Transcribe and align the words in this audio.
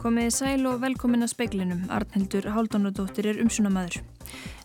Komiði 0.00 0.30
sæl 0.32 0.64
og 0.68 0.80
velkomin 0.80 1.24
að 1.24 1.30
speiklinum. 1.34 1.82
Arnhildur 1.92 2.46
Haldunadóttir 2.52 3.26
er 3.30 3.40
umsunamaður. 3.44 4.00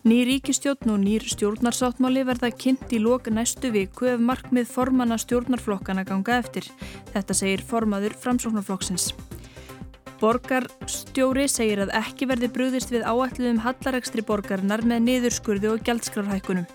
Ný 0.08 0.22
ríkistjórn 0.28 0.92
og 0.94 1.00
nýr 1.02 1.24
stjórnarsáttmáli 1.28 2.24
verða 2.28 2.48
kynnt 2.52 2.92
í 2.92 3.00
lok 3.04 3.28
næstu 3.28 3.72
viku 3.74 4.08
ef 4.12 4.20
markmið 4.20 4.68
formanna 4.72 5.18
stjórnarflokkana 5.20 6.06
ganga 6.08 6.38
eftir. 6.40 6.68
Þetta 7.12 7.36
segir 7.36 7.64
formaður 7.64 8.16
framsóknarflokksins. 8.22 9.10
Borgarstjóri 10.20 11.44
segir 11.52 11.82
að 11.84 11.92
ekki 11.98 12.28
verði 12.30 12.48
brúðist 12.52 12.92
við 12.94 13.04
áætluðum 13.04 13.62
hallarekstri 13.64 14.24
borgarinnar 14.24 14.84
með 14.88 15.02
niðurskurði 15.10 15.72
og 15.74 15.82
gjaldskrarhækkunum. 15.84 16.68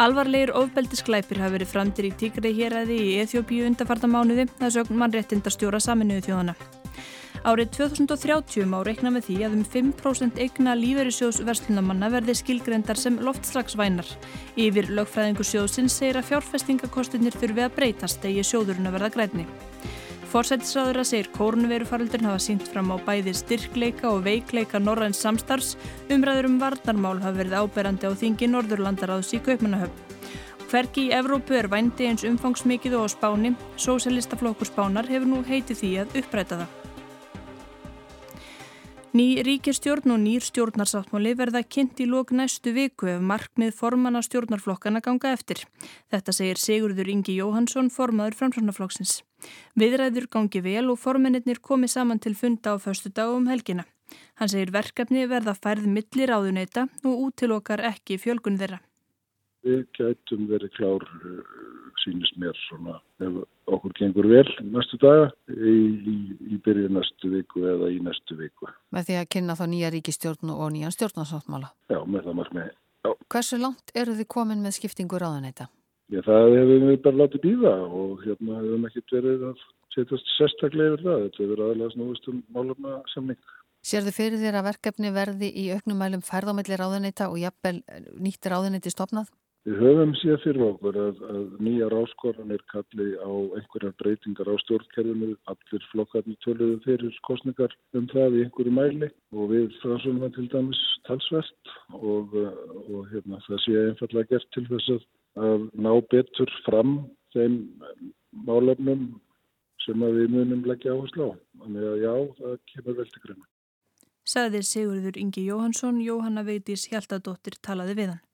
Alvarlegir 0.00 0.52
ofbeldisglæpir 0.56 1.40
hafi 1.42 1.58
verið 1.58 1.72
framtir 1.72 2.06
í 2.08 2.12
tíkrið 2.20 2.60
hér 2.60 2.76
aði 2.84 2.98
í 3.04 3.16
Eþjópiu 3.24 3.66
undarfartamánuði, 3.68 4.46
það 4.60 4.76
sögn 4.76 5.00
mannréttindastjóra 5.02 5.80
saminuðu 5.82 6.28
þjóðana. 6.28 6.54
Árið 7.40 7.70
2030 7.72 8.66
má 8.68 8.82
reikna 8.84 9.10
með 9.14 9.30
því 9.30 9.36
að 9.46 9.54
um 9.56 9.62
5% 9.74 10.40
eigna 10.44 10.74
lífeyrissjóðs 10.76 11.40
verslunamanna 11.48 12.10
verði 12.12 12.34
skilgrendar 12.36 13.00
sem 13.00 13.16
loftslagsvænar. 13.24 14.08
Yfir 14.60 14.90
lögfræðingu 14.92 15.46
sjóðsins 15.48 15.96
segir 15.96 16.20
að 16.20 16.28
fjárfestingakostinir 16.34 17.36
þurfi 17.40 17.64
að 17.64 17.74
breytast 17.78 18.28
eigi 18.28 18.44
sjóðurinn 18.44 18.90
að 18.90 18.98
verða 18.98 19.12
græni. 19.16 19.46
Forsættisraður 20.30 21.00
að 21.00 21.06
segir 21.08 21.28
kórnverufaröldurinn 21.34 22.28
hafa 22.28 22.42
sínt 22.44 22.68
fram 22.70 22.92
á 22.94 22.96
bæði 23.02 23.32
styrkleika 23.34 24.12
og 24.12 24.20
veikleika 24.28 24.78
norræns 24.78 25.18
samstarfs, 25.24 25.72
umræður 26.06 26.46
um 26.46 26.60
varnarmál 26.62 27.18
hafa 27.18 27.40
verið 27.40 27.56
áberandi 27.58 28.06
á 28.06 28.14
þingi 28.14 28.46
Norðurlandaráðs 28.52 29.32
í 29.34 29.40
Kaupmannahöfn. 29.42 30.04
Hverki 30.70 31.08
í 31.08 31.14
Evrópu 31.18 31.58
er 31.58 31.66
vændi 31.72 32.06
eins 32.06 32.22
umfangsmikið 32.28 32.94
og 33.00 33.10
á 33.10 33.14
Spáni, 33.16 33.56
Sósælistaflokkur 33.74 34.70
Spánar 34.70 35.10
hefur 35.10 35.32
nú 35.32 35.42
heitið 35.42 35.82
því 35.82 35.92
að 36.04 36.14
uppræta 36.22 36.60
það. 36.62 36.79
Ný 39.10 39.42
ríkistjórn 39.42 40.12
og 40.14 40.20
nýr 40.22 40.44
stjórnarsáttmáli 40.46 41.32
verða 41.34 41.64
kynnt 41.66 41.98
í 41.98 42.04
lók 42.06 42.28
næstu 42.30 42.70
viku 42.70 43.08
ef 43.10 43.18
markmið 43.18 43.72
formanna 43.74 44.20
stjórnarflokkana 44.22 45.00
ganga 45.02 45.32
eftir. 45.34 45.64
Þetta 46.14 46.34
segir 46.36 46.60
Sigurður 46.62 47.10
Ingi 47.10 47.34
Jóhansson, 47.40 47.90
formaður 47.90 48.36
framsvonarflokksins. 48.38 49.24
Viðræður 49.74 50.28
gangi 50.30 50.62
vel 50.62 50.92
og 50.94 51.00
formennir 51.02 51.58
komi 51.58 51.90
saman 51.90 52.22
til 52.22 52.36
funda 52.38 52.78
á 52.78 52.78
förstu 52.78 53.10
dag 53.10 53.34
um 53.34 53.50
helgina. 53.50 53.82
Hann 54.38 54.48
segir 54.48 54.70
verkefni 54.70 55.26
verða 55.26 55.56
færð 55.58 55.90
millir 55.90 56.30
áðuneyta 56.30 56.86
og 57.02 57.26
útilokar 57.26 57.82
ekki 57.90 58.14
fjölgun 58.14 58.62
þeirra. 58.62 58.78
Við 59.66 59.80
gætum 59.96 60.46
verið 60.48 60.70
klár 60.78 61.04
sínist 62.00 62.36
mér 62.40 62.56
svona 62.66 62.94
ef 63.20 63.40
okkur 63.70 63.92
gengur 63.98 64.28
vel 64.30 64.46
næstu 64.72 64.96
daga 65.02 65.26
í, 65.52 65.74
í, 66.12 66.14
í 66.54 66.60
byrju 66.64 66.88
næstu 66.94 67.32
viku 67.34 67.66
eða 67.68 67.90
í 67.92 67.98
næstu 68.04 68.38
viku. 68.38 68.70
Með 68.94 69.10
því 69.10 69.18
að 69.20 69.28
kynna 69.36 69.58
þá 69.58 69.66
nýja 69.72 69.90
ríkistjórn 69.94 70.54
og 70.54 70.70
nýjan 70.74 70.94
stjórnarsáttmála? 70.96 71.74
Já, 71.92 71.98
með 72.06 72.30
það 72.30 72.38
markmiði. 72.40 72.72
Já. 73.04 73.12
Hversu 73.34 73.60
langt 73.60 73.92
eru 73.96 74.16
þið 74.16 74.30
komin 74.32 74.64
með 74.64 74.76
skiptingu 74.78 75.20
ráðanæta? 75.20 75.68
Já, 76.10 76.22
það 76.26 76.56
hefur 76.56 76.86
við 76.88 77.02
bara 77.04 77.20
látið 77.20 77.44
býða 77.44 77.74
og 78.00 78.24
hérna 78.24 78.62
hefum 78.64 78.88
ekkert 78.88 79.14
verið 79.14 79.44
að 79.50 79.64
setjast 79.94 80.32
sérstaklega 80.36 80.94
yfir 80.94 81.04
það. 81.06 81.26
Þetta 81.26 81.44
hefur 81.44 81.64
aðalega 81.66 81.94
snúist 81.94 82.30
um 82.32 82.40
málumna 82.54 82.96
samning. 83.12 83.38
Sér 83.80 84.04
þið 84.04 84.16
fyrir 84.16 84.42
þér 84.42 84.58
að 84.58 84.66
verkefni 84.66 85.12
verði 85.14 85.48
í 85.56 85.68
auknumælum 85.72 86.24
færðamælli 86.24 86.76
ráðanæta 86.76 87.30
og 87.30 87.38
jafnvel 87.40 87.78
nýttir 88.20 88.52
ráðanæti 88.52 88.92
stopnað? 88.92 89.30
Við 89.68 89.76
höfum 89.76 90.12
séð 90.16 90.38
fyrir 90.40 90.62
okkur 90.64 90.96
að, 90.96 91.18
að 91.28 91.48
nýja 91.60 91.88
ráskoranir 91.92 92.62
kalli 92.72 93.08
á 93.20 93.28
einhverjar 93.58 93.92
breytingar 94.00 94.48
á 94.48 94.56
stjórnkerfinu. 94.62 95.34
Allir 95.52 95.82
flokkarnir 95.90 96.38
töluðu 96.40 96.78
fyrir 96.86 97.18
kostningar 97.28 97.74
um 97.92 98.06
það 98.08 98.38
í 98.38 98.44
einhverju 98.46 98.72
mæli 98.72 99.10
og 99.36 99.52
við 99.52 99.74
frásum 99.82 100.22
það 100.22 100.32
til 100.38 100.46
dæmis 100.54 100.80
talsvert 101.08 101.74
og, 101.98 102.32
og 102.88 103.10
hérna, 103.12 103.42
það 103.44 103.60
sé 103.66 103.82
einfallega 103.82 104.30
gert 104.32 104.48
til 104.56 104.64
þess 104.70 104.94
að, 104.94 105.04
að 105.50 105.68
ná 105.76 105.92
betur 106.14 106.54
fram 106.64 106.96
þeim 107.36 107.60
málefnum 108.48 109.04
sem 109.84 110.08
við 110.16 110.32
munum 110.38 110.64
leggja 110.72 110.96
áherslu 110.96 111.28
á. 111.28 111.32
Þannig 111.60 111.86
að 111.90 112.00
já, 112.06 112.14
það 112.40 112.56
kemur 112.72 112.98
vel 113.02 113.08
til 113.12 113.24
greina. 113.26 113.46
Saðir 114.24 114.64
Sigurður 114.64 115.20
Ingi 115.20 115.44
Jóhansson, 115.44 116.00
Jóhanna 116.00 116.48
Veitis 116.48 116.88
Hjaltadóttir 116.88 117.60
talaði 117.60 118.00
við 118.00 118.12
hann. 118.14 118.26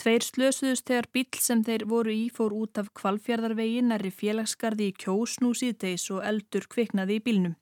Tveir 0.00 0.24
slösuðust 0.26 0.88
þegar 0.90 1.06
bíl 1.14 1.40
sem 1.40 1.62
þeir 1.64 1.84
voru 1.88 2.12
í 2.12 2.26
fór 2.34 2.52
út 2.56 2.78
af 2.80 2.90
kvalfjörðarvegin 2.98 3.92
nærri 3.92 4.10
félagsgarði 4.10 4.90
í 4.90 4.94
kjós 5.04 5.38
nú 5.40 5.52
síðdeis 5.54 6.08
og 6.12 6.24
eldur 6.26 6.66
kviknaði 6.70 7.20
í 7.20 7.24
bílnum. 7.24 7.54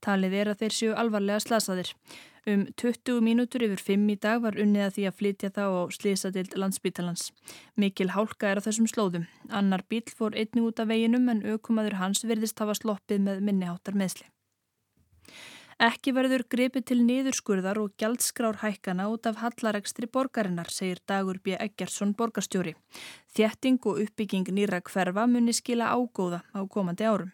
Talið 0.00 0.36
er 0.40 0.52
að 0.52 0.62
þeir 0.62 0.76
séu 0.78 0.94
alvarlega 1.02 1.42
slasaðir. 1.44 1.92
Um 2.48 2.64
20 2.80 3.20
mínútur 3.20 3.66
yfir 3.66 3.82
5 3.84 4.06
í 4.14 4.16
dag 4.22 4.40
var 4.40 4.56
unnið 4.56 4.86
að 4.86 4.94
því 4.96 5.06
að 5.10 5.18
flytja 5.18 5.52
þá 5.58 5.64
á 5.76 5.82
slísadild 5.92 6.56
landsbítalans. 6.56 7.28
Mikil 7.76 8.08
hálka 8.14 8.48
er 8.48 8.62
á 8.62 8.64
þessum 8.64 8.88
slóðum. 8.88 9.28
Annar 9.50 9.84
bíl 9.90 10.06
fór 10.08 10.32
einnig 10.32 10.70
út 10.70 10.80
af 10.80 10.88
veginum 10.88 11.28
en 11.28 11.44
aukumadur 11.44 11.98
hans 12.00 12.24
verðist 12.24 12.62
hafa 12.62 12.78
sloppið 12.78 13.26
með 13.26 13.44
minniháttar 13.44 13.98
meðsli. 13.98 14.30
Ekki 15.80 16.12
verður 16.12 16.42
grepið 16.52 16.82
til 16.90 16.98
niðurskurðar 17.06 17.78
og 17.80 17.94
gjaldskrár 17.96 18.58
hækkana 18.60 19.06
út 19.08 19.24
af 19.24 19.38
hallaregstri 19.40 20.10
borgarinnar, 20.12 20.68
segir 20.68 20.98
Dagur 21.08 21.38
B. 21.40 21.54
Eggersson 21.56 22.12
borgarstjóri. 22.18 22.74
Þjetting 23.32 23.78
og 23.88 24.02
uppbygging 24.02 24.50
nýra 24.52 24.82
hverfa 24.84 25.24
muni 25.24 25.56
skila 25.56 25.88
ágóða 25.96 26.42
á 26.52 26.60
komandi 26.68 27.08
árum. 27.08 27.32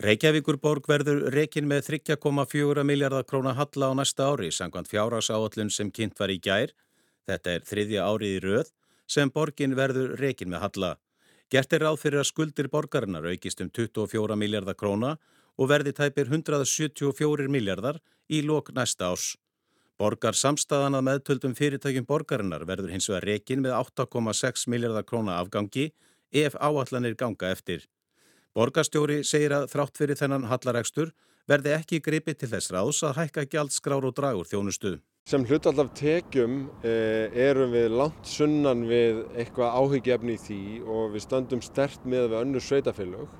Reykjavíkur 0.00 0.56
borg 0.64 0.88
verður 0.88 1.26
rekin 1.34 1.68
með 1.68 1.90
3,4 1.90 2.88
miljardar 2.88 3.28
króna 3.28 3.52
halla 3.52 3.92
á 3.92 3.98
næsta 4.00 4.32
ári, 4.32 4.48
sangkvæmt 4.48 4.88
fjárhásáallun 4.88 5.68
sem 5.68 5.92
kynnt 5.92 6.16
var 6.16 6.32
í 6.32 6.40
gær. 6.40 6.72
Þetta 7.28 7.52
er 7.52 7.68
þriðja 7.68 8.08
árið 8.08 8.36
í 8.38 8.42
röð 8.48 8.72
sem 9.04 9.28
borgin 9.28 9.76
verður 9.76 10.16
rekin 10.16 10.48
með 10.48 10.64
halla. 10.64 10.96
Gert 11.52 11.72
er 11.76 11.84
ráð 11.84 12.00
fyrir 12.00 12.22
að 12.22 12.30
skuldir 12.30 12.72
borgarinnar 12.72 13.28
aukist 13.28 13.60
um 13.60 13.68
24 13.68 14.36
miljardar 14.40 14.76
króna 14.76 15.18
og 15.58 15.70
verði 15.72 15.92
tæpir 15.98 16.30
174 16.30 17.50
miljardar 17.50 17.98
í 18.30 18.40
lok 18.46 18.70
næsta 18.76 19.10
árs. 19.10 19.34
Borgar 19.98 20.36
samstæðan 20.38 20.94
að 20.94 21.06
meðtöldum 21.08 21.54
fyrirtækjum 21.58 22.06
borgarinnar 22.06 22.62
verður 22.68 22.92
hins 22.94 23.08
vegar 23.10 23.26
rekin 23.26 23.64
með 23.64 23.74
8,6 23.80 24.68
miljardar 24.70 25.06
króna 25.06 25.40
afgangi 25.42 25.88
ef 26.30 26.54
áallanir 26.54 27.16
ganga 27.18 27.50
eftir. 27.50 27.88
Borgarstjóri 28.54 29.24
segir 29.26 29.56
að 29.56 29.66
þrátt 29.72 29.98
fyrir 29.98 30.18
þennan 30.18 30.46
hallaregstur 30.50 31.10
verði 31.48 31.74
ekki 31.74 32.00
gripið 32.04 32.42
til 32.42 32.50
þess 32.52 32.72
ráðs 32.74 33.02
að 33.08 33.18
hækka 33.22 33.46
gjaldskrár 33.52 34.06
og 34.06 34.14
dragur 34.14 34.48
þjónustu. 34.48 34.98
Sem 35.28 35.44
hlutallaf 35.44 35.90
tekjum 35.98 36.68
eh, 36.86 37.28
erum 37.48 37.74
við 37.74 37.90
langt 37.98 38.28
sunnan 38.28 38.86
við 38.88 39.24
eitthvað 39.36 39.74
áhyggjefni 39.82 40.38
í 40.38 40.40
því 40.46 40.62
og 40.86 41.12
við 41.16 41.24
stöndum 41.26 41.64
stert 41.64 42.06
með 42.08 42.30
við 42.30 42.38
önnu 42.42 42.62
sveitafélög. 42.64 43.34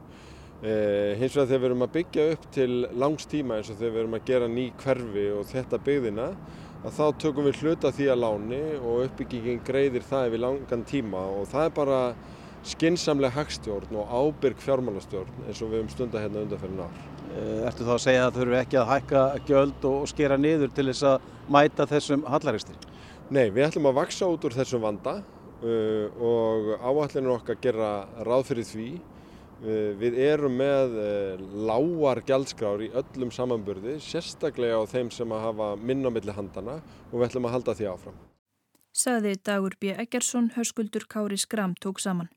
Eh, 0.59 1.15
hins 1.21 1.37
vegar 1.37 1.47
þegar 1.47 1.61
við 1.61 1.67
erum 1.69 1.83
að 1.85 1.93
byggja 1.95 2.23
upp 2.33 2.47
til 2.51 2.73
langs 2.99 3.29
tíma 3.31 3.61
eins 3.61 3.69
og 3.71 3.77
þegar 3.79 3.93
við 3.95 4.01
erum 4.01 4.15
að 4.17 4.25
gera 4.27 4.47
ný 4.51 4.65
hverfi 4.81 5.27
og 5.31 5.45
þetta 5.47 5.79
byggðina 5.87 6.25
að 6.79 6.95
þá 6.97 7.05
tökum 7.23 7.45
við 7.47 7.61
hluta 7.63 7.93
því 7.95 8.09
að 8.11 8.19
láni 8.25 8.59
og 8.81 9.05
uppbyggingin 9.05 9.61
greiðir 9.67 10.07
það 10.09 10.27
yfir 10.33 10.43
langan 10.43 10.83
tíma 10.91 11.21
og 11.31 11.45
það 11.53 11.69
er 11.69 11.77
bara 11.77 12.01
skinsamlega 12.67 13.37
hagstjórn 13.37 14.01
og 14.01 14.11
ábyrg 14.11 14.59
fjármálastjórn 14.65 15.45
eins 15.45 15.61
og 15.63 15.71
við 15.71 15.79
höfum 15.79 15.93
stunda 15.93 16.23
hérna 16.25 16.43
undanferðin 16.43 16.83
ár. 16.83 16.97
Eh, 17.29 17.61
ertu 17.69 17.87
þá 17.87 17.93
að 17.95 18.03
segja 18.03 18.25
að 18.25 18.33
það 18.33 18.41
þurfu 18.41 18.59
ekki 18.59 18.81
að 18.81 18.91
hækka 18.93 19.23
gjöld 19.53 19.87
og 19.93 20.09
skera 20.11 20.39
niður 20.41 20.73
til 20.75 20.87
þess 20.89 21.07
að 21.13 21.29
mæta 21.55 21.87
þessum 21.93 22.25
hallaristir? 22.27 22.89
Nei, 23.31 23.45
við 23.55 23.69
ætlum 23.69 23.87
að 23.93 24.01
vaksa 24.01 24.27
út 24.27 24.49
úr 24.49 24.59
þessum 24.59 24.83
vanda 24.83 25.21
uh, 25.21 26.07
og 26.19 26.75
áallinu 26.83 27.37
okkar 27.37 27.61
gera 27.63 27.93
ráð 28.27 28.49
fyrir 28.51 28.69
því 28.73 28.89
Við 29.59 30.15
erum 30.23 30.55
með 30.55 30.93
eh, 31.03 31.41
lágar 31.67 32.21
gjaldskrár 32.27 32.85
í 32.87 32.93
öllum 32.95 33.33
samanburði, 33.35 33.97
sérstaklega 33.99 34.79
á 34.79 34.87
þeim 34.87 35.11
sem 35.11 35.35
að 35.35 35.45
hafa 35.49 35.69
minna 35.83 36.13
millir 36.15 36.37
handana 36.37 36.79
og 37.11 37.17
við 37.17 37.27
ætlum 37.27 37.49
að 37.49 37.57
halda 37.57 37.75
því 37.75 37.89
áfram. 37.91 38.21
Saði 38.95 39.35
Dagur 39.43 39.75
B. 39.81 39.91
Eggersson, 39.99 40.53
hörskuldur 40.55 41.09
Kári 41.11 41.39
Skram 41.39 41.75
tók 41.75 41.99
saman. 42.03 42.31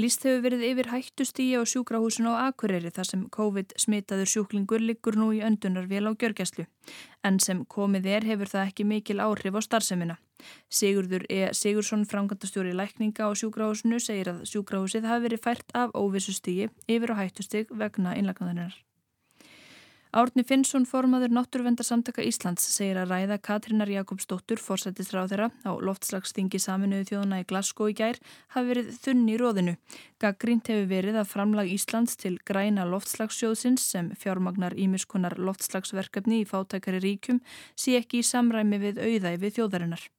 Lýst 0.00 0.22
hefur 0.24 0.44
verið 0.46 0.62
yfir 0.64 0.88
hættustígi 0.94 1.58
á 1.60 1.62
sjúkrahúsun 1.68 2.30
á 2.32 2.48
Akureyri 2.48 2.92
þar 2.94 3.08
sem 3.08 3.24
COVID-smitaður 3.36 4.30
sjúklingur 4.32 4.80
liggur 4.80 5.18
nú 5.20 5.28
í 5.36 5.42
öndunarvél 5.44 6.08
á 6.08 6.12
gjörgæslu. 6.16 6.64
En 7.26 7.36
sem 7.44 7.66
komið 7.74 8.08
er 8.14 8.28
hefur 8.30 8.48
það 8.48 8.70
ekki 8.70 8.86
mikil 8.88 9.20
áhrif 9.20 9.58
á 9.58 9.60
starfsemina. 9.66 10.16
Sigurður 10.72 11.26
E. 11.28 11.40
Sigursson, 11.52 12.06
framkvæmtastjóri 12.08 12.72
lækninga 12.72 13.28
á 13.28 13.30
sjúkrahúsinu, 13.36 14.00
segir 14.00 14.32
að 14.32 14.44
sjúkrahúsið 14.48 15.10
hafi 15.10 15.26
verið 15.26 15.44
fært 15.44 15.74
af 15.76 15.92
óvissustígi 15.92 16.70
yfir 16.88 17.12
á 17.12 17.20
hættustíg 17.20 17.68
vegna 17.68 18.16
innlagnaðurinnar. 18.16 18.78
Árni 20.10 20.42
Finnsson 20.42 20.82
formaður 20.90 21.30
Náttúruvendarsamtaka 21.36 22.24
Íslands 22.26 22.64
segir 22.74 22.98
að 22.98 23.12
ræða 23.12 23.36
Katrínar 23.46 23.92
Jakobsdóttur 23.94 24.58
fórsættisráð 24.58 25.28
þeirra 25.30 25.46
á 25.62 25.70
loftslagsþingi 25.86 26.58
saminuðu 26.58 27.06
þjóðuna 27.12 27.38
í 27.38 27.46
Glasgow 27.46 27.92
í 27.92 27.94
gær 27.94 28.18
hafi 28.56 28.72
verið 28.72 28.88
þunn 29.04 29.28
í 29.30 29.36
róðinu. 29.38 29.76
Gaggrínt 30.18 30.66
hefur 30.72 30.88
verið 30.90 31.20
að 31.20 31.30
framlag 31.30 31.70
Íslands 31.70 32.18
til 32.18 32.32
græna 32.42 32.88
loftslagssjóðsins 32.90 33.86
sem 33.92 34.10
fjármagnar 34.18 34.74
ímiskunar 34.74 35.38
loftslagsverkefni 35.38 36.42
í 36.42 36.48
fátækari 36.50 36.98
ríkum 37.06 37.38
sé 37.78 37.94
ekki 38.00 38.24
í 38.24 38.26
samræmi 38.26 38.82
við 38.82 38.98
auðæfi 38.98 39.54
þjóðarinnar. 39.60 40.10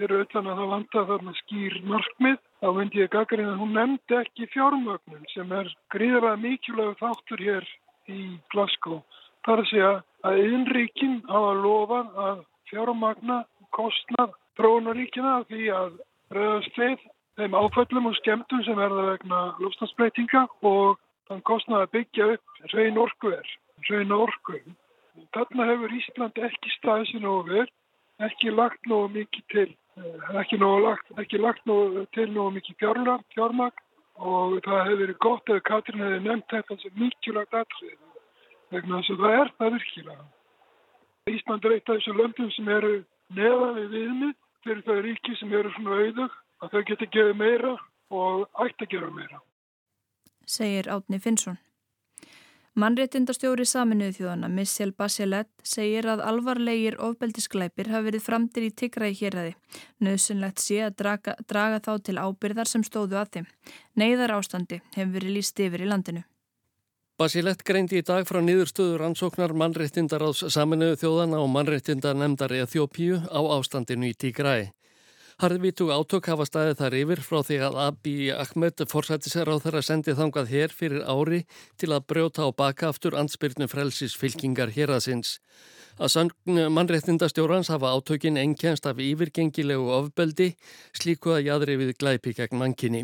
Fyrir 0.00 0.24
utan 0.24 0.48
að 0.48 0.56
það 0.56 0.72
vanda 0.72 1.06
þarna 1.12 1.32
skýr 1.42 1.74
markmið, 1.84 2.40
þá 2.64 2.68
myndi 2.80 3.04
ég 3.04 3.12
gaggrín 3.12 3.52
að 3.52 3.60
hún 3.60 3.76
nefndi 3.76 4.20
ekki 4.22 4.48
fjármögnum 4.56 5.26
sem 5.36 5.52
er 5.52 5.68
gríðarlega 5.92 6.40
mikilvæg 6.48 6.96
þáttur 7.02 7.44
hér 7.44 7.72
í 8.10 8.38
Glasgow. 8.54 9.02
Það 9.44 9.54
er 9.54 9.62
að 9.62 9.70
segja 9.70 9.92
að 10.28 10.40
innríkin 10.46 11.16
hafa 11.28 11.52
lofað 11.58 12.20
að 12.26 12.44
fjármagna 12.70 13.38
kostnað 13.74 14.36
trónaríkina 14.58 15.42
því 15.50 15.68
að 15.76 15.98
rauðast 16.32 16.78
við 16.78 17.02
þeim 17.40 17.56
áföllum 17.56 18.08
og 18.10 18.16
skemmtum 18.20 18.62
sem 18.66 18.78
verða 18.78 19.08
vegna 19.10 19.40
lofstafsbreytinga 19.62 20.46
og 20.68 20.98
þann 21.28 21.44
kostnað 21.48 21.86
að 21.86 21.92
byggja 21.96 22.30
upp 22.36 22.64
hrein 22.72 22.98
orku 23.00 23.32
er, 23.32 23.52
hrein 23.88 24.12
orku. 24.16 24.58
Þarna 25.36 25.68
hefur 25.70 25.94
Ísland 25.96 26.42
ekki 26.48 26.74
staðið 26.78 27.08
sér 27.10 27.24
nógu 27.24 27.46
verð, 27.50 27.72
ekki 28.28 28.52
lagt 28.52 28.90
nógu 28.90 29.08
mikið 29.16 29.46
til, 29.54 29.70
eh, 29.96 30.36
ekki, 30.40 30.58
lagt, 30.60 31.12
ekki 31.18 31.40
lagt 31.40 31.64
nógu 31.68 32.06
til 32.16 32.28
nógu 32.32 32.58
mikið 32.58 32.78
fjármagn 33.34 33.80
og 34.20 34.58
það 34.64 34.84
hefur 34.84 35.00
verið 35.02 35.18
gott 35.24 35.52
ef 35.52 35.62
Katrín 35.68 36.04
hefði 36.04 36.20
nefnt 36.26 36.52
þetta 36.52 36.76
sem 36.82 36.98
mikilvægt 37.00 37.56
aðtrið 37.60 37.98
vegna 38.72 39.00
þess 39.00 39.14
að 39.14 39.24
það 39.24 39.38
er 39.38 39.52
það 39.58 39.74
virkilega. 39.76 40.26
Ísland 41.32 41.64
er 41.64 41.74
eitt 41.76 41.88
af 41.88 41.98
þessu 41.98 42.14
löndum 42.18 42.50
sem 42.56 42.68
eru 42.68 42.92
neða 43.36 43.72
við 43.78 43.88
viðmið 43.96 44.36
fyrir 44.64 44.84
þau 44.86 45.00
ríki 45.06 45.36
sem 45.38 45.52
eru 45.58 45.72
svona 45.76 45.98
auðug 46.00 46.38
að 46.62 46.74
þau 46.74 46.82
geti 46.90 47.10
gefið 47.16 47.36
meira 47.40 47.74
og 48.12 48.64
ætti 48.64 48.86
að 48.86 48.94
gera 48.94 49.10
meira. 49.16 49.42
Segir 50.46 50.90
Átni 50.90 51.20
Finnsson. 51.22 51.58
Mannréttindastjóri 52.72 53.66
saminuðu 53.68 54.14
þjóðana 54.16 54.48
Michelle 54.48 54.94
Bachelet 54.96 55.48
segir 55.60 56.06
að 56.08 56.22
alvarlegir 56.24 56.94
ofbeldisglæpir 57.04 57.90
hafi 57.92 58.06
verið 58.06 58.24
framtir 58.24 58.64
í 58.64 58.70
tiggræði 58.72 59.18
héræði. 59.18 59.52
Nauðsynlegt 60.00 60.62
sé 60.64 60.78
að 60.86 60.96
draga, 61.02 61.34
draga 61.44 61.82
þá 61.84 61.92
til 62.06 62.16
ábyrðar 62.16 62.70
sem 62.70 62.84
stóðu 62.88 63.18
að 63.20 63.34
þeim. 63.36 63.50
Neiðar 64.00 64.32
ástandi 64.38 64.80
hefur 64.96 65.12
verið 65.18 65.36
líst 65.36 65.60
yfir 65.60 65.84
í 65.84 65.90
landinu. 65.92 66.24
Bachelet 67.20 67.60
greindi 67.60 68.00
í 68.00 68.06
dag 68.08 68.24
frá 68.24 68.40
nýðurstöður 68.40 69.04
ansóknar 69.10 69.52
mannréttindaráðs 69.52 70.46
saminuðu 70.56 70.96
þjóðana 71.04 71.42
og 71.44 71.52
mannréttindanemndar 71.52 72.56
eða 72.56 72.72
þjópíu 72.72 73.20
á 73.28 73.40
ástandinu 73.58 74.08
í 74.08 74.16
tiggræði. 74.16 74.72
Harðvítu 75.42 75.88
átök 75.90 76.28
hafa 76.30 76.44
staðið 76.46 76.76
þar 76.78 76.94
yfir 77.00 77.20
frá 77.26 77.38
því 77.42 77.56
að 77.66 77.76
Abiy 77.82 78.28
Ahmed 78.30 78.82
forsættisar 78.86 79.48
á 79.50 79.58
þeirra 79.58 79.80
sendið 79.82 80.20
þangað 80.20 80.52
hér 80.54 80.74
fyrir 80.78 81.02
ári 81.02 81.40
til 81.82 81.88
að 81.90 82.04
brjóta 82.12 82.46
á 82.46 82.54
baka 82.54 82.92
aftur 82.92 83.16
ansbyrnu 83.18 83.66
frelsis 83.66 84.14
fylkingar 84.14 84.70
hér 84.70 84.92
aðsins. 84.94 85.40
Að 85.98 86.12
sangn 86.14 86.60
mannréttindastjórans 86.76 87.72
hafa 87.74 87.90
átökin 87.90 88.38
ennkjænst 88.38 88.86
af 88.86 89.02
yfirgengilegu 89.02 89.90
ofbeldi 89.96 90.52
slíku 90.94 91.34
að 91.34 91.48
jæðri 91.48 91.76
við 91.80 91.90
glæpi 91.98 92.36
gegn 92.38 92.62
mankinni. 92.62 93.02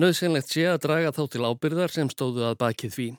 Nauðsynlegt 0.00 0.48
sé 0.48 0.64
að 0.70 0.80
draga 0.88 1.12
þá 1.12 1.26
til 1.28 1.44
ábyrðar 1.44 1.92
sem 1.92 2.08
stóðu 2.08 2.48
að 2.48 2.56
bakið 2.64 2.96
því. 2.96 3.10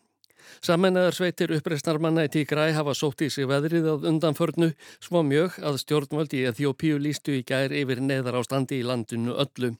Sammennaðar 0.65 1.15
sveitir 1.17 1.53
uppreisnarmanna 1.55 2.25
í 2.27 2.31
Tígræ 2.33 2.69
hafa 2.75 2.93
sótt 2.97 3.23
í 3.25 3.29
sig 3.33 3.47
veðrið 3.49 3.89
að 3.93 4.07
undanförnu 4.11 4.71
svo 4.99 5.23
mjög 5.23 5.59
að 5.61 5.81
stjórnvöld 5.83 6.35
í 6.37 6.45
Eþjópíu 6.51 6.99
lístu 7.01 7.39
í 7.39 7.43
gær 7.47 7.73
yfir 7.73 8.01
neðar 8.01 8.39
ástandi 8.41 8.79
í 8.81 8.87
landinu 8.87 9.35
öllu. 9.45 9.75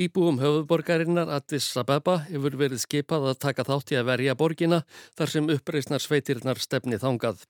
Íbúum 0.00 0.38
höfuborgarinnar 0.40 1.30
Addis 1.34 1.68
Abeba 1.76 2.20
hefur 2.28 2.56
verið 2.60 2.82
skipað 2.84 3.30
að 3.32 3.40
taka 3.44 3.66
þátt 3.68 3.92
í 3.92 3.98
að 4.00 4.10
verja 4.10 4.36
borgina 4.38 4.82
þar 5.18 5.32
sem 5.34 5.50
uppreisnar 5.56 6.04
sveitirnar 6.04 6.60
stefni 6.62 7.00
þangað. 7.00 7.42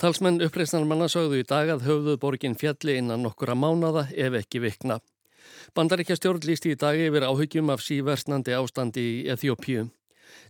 Talsmenn 0.00 0.42
uppreisnarmanna 0.42 1.08
sögðu 1.12 1.42
í 1.42 1.46
dag 1.46 1.70
að 1.70 1.84
höfðu 1.86 2.16
borgin 2.18 2.56
fjalli 2.58 2.96
innan 2.98 3.22
nokkura 3.22 3.54
mánada 3.54 4.08
ef 4.10 4.38
ekki 4.40 4.62
vikna. 4.64 4.98
Bandaríkja 5.76 6.16
stjórn 6.18 6.46
lísti 6.48 6.72
í 6.72 6.78
dag 6.80 6.98
yfir 6.98 7.28
áhyggjum 7.28 7.70
af 7.74 7.84
síversnandi 7.84 8.56
ástandi 8.56 9.04
í 9.12 9.18
Eþjópíu. 9.34 9.90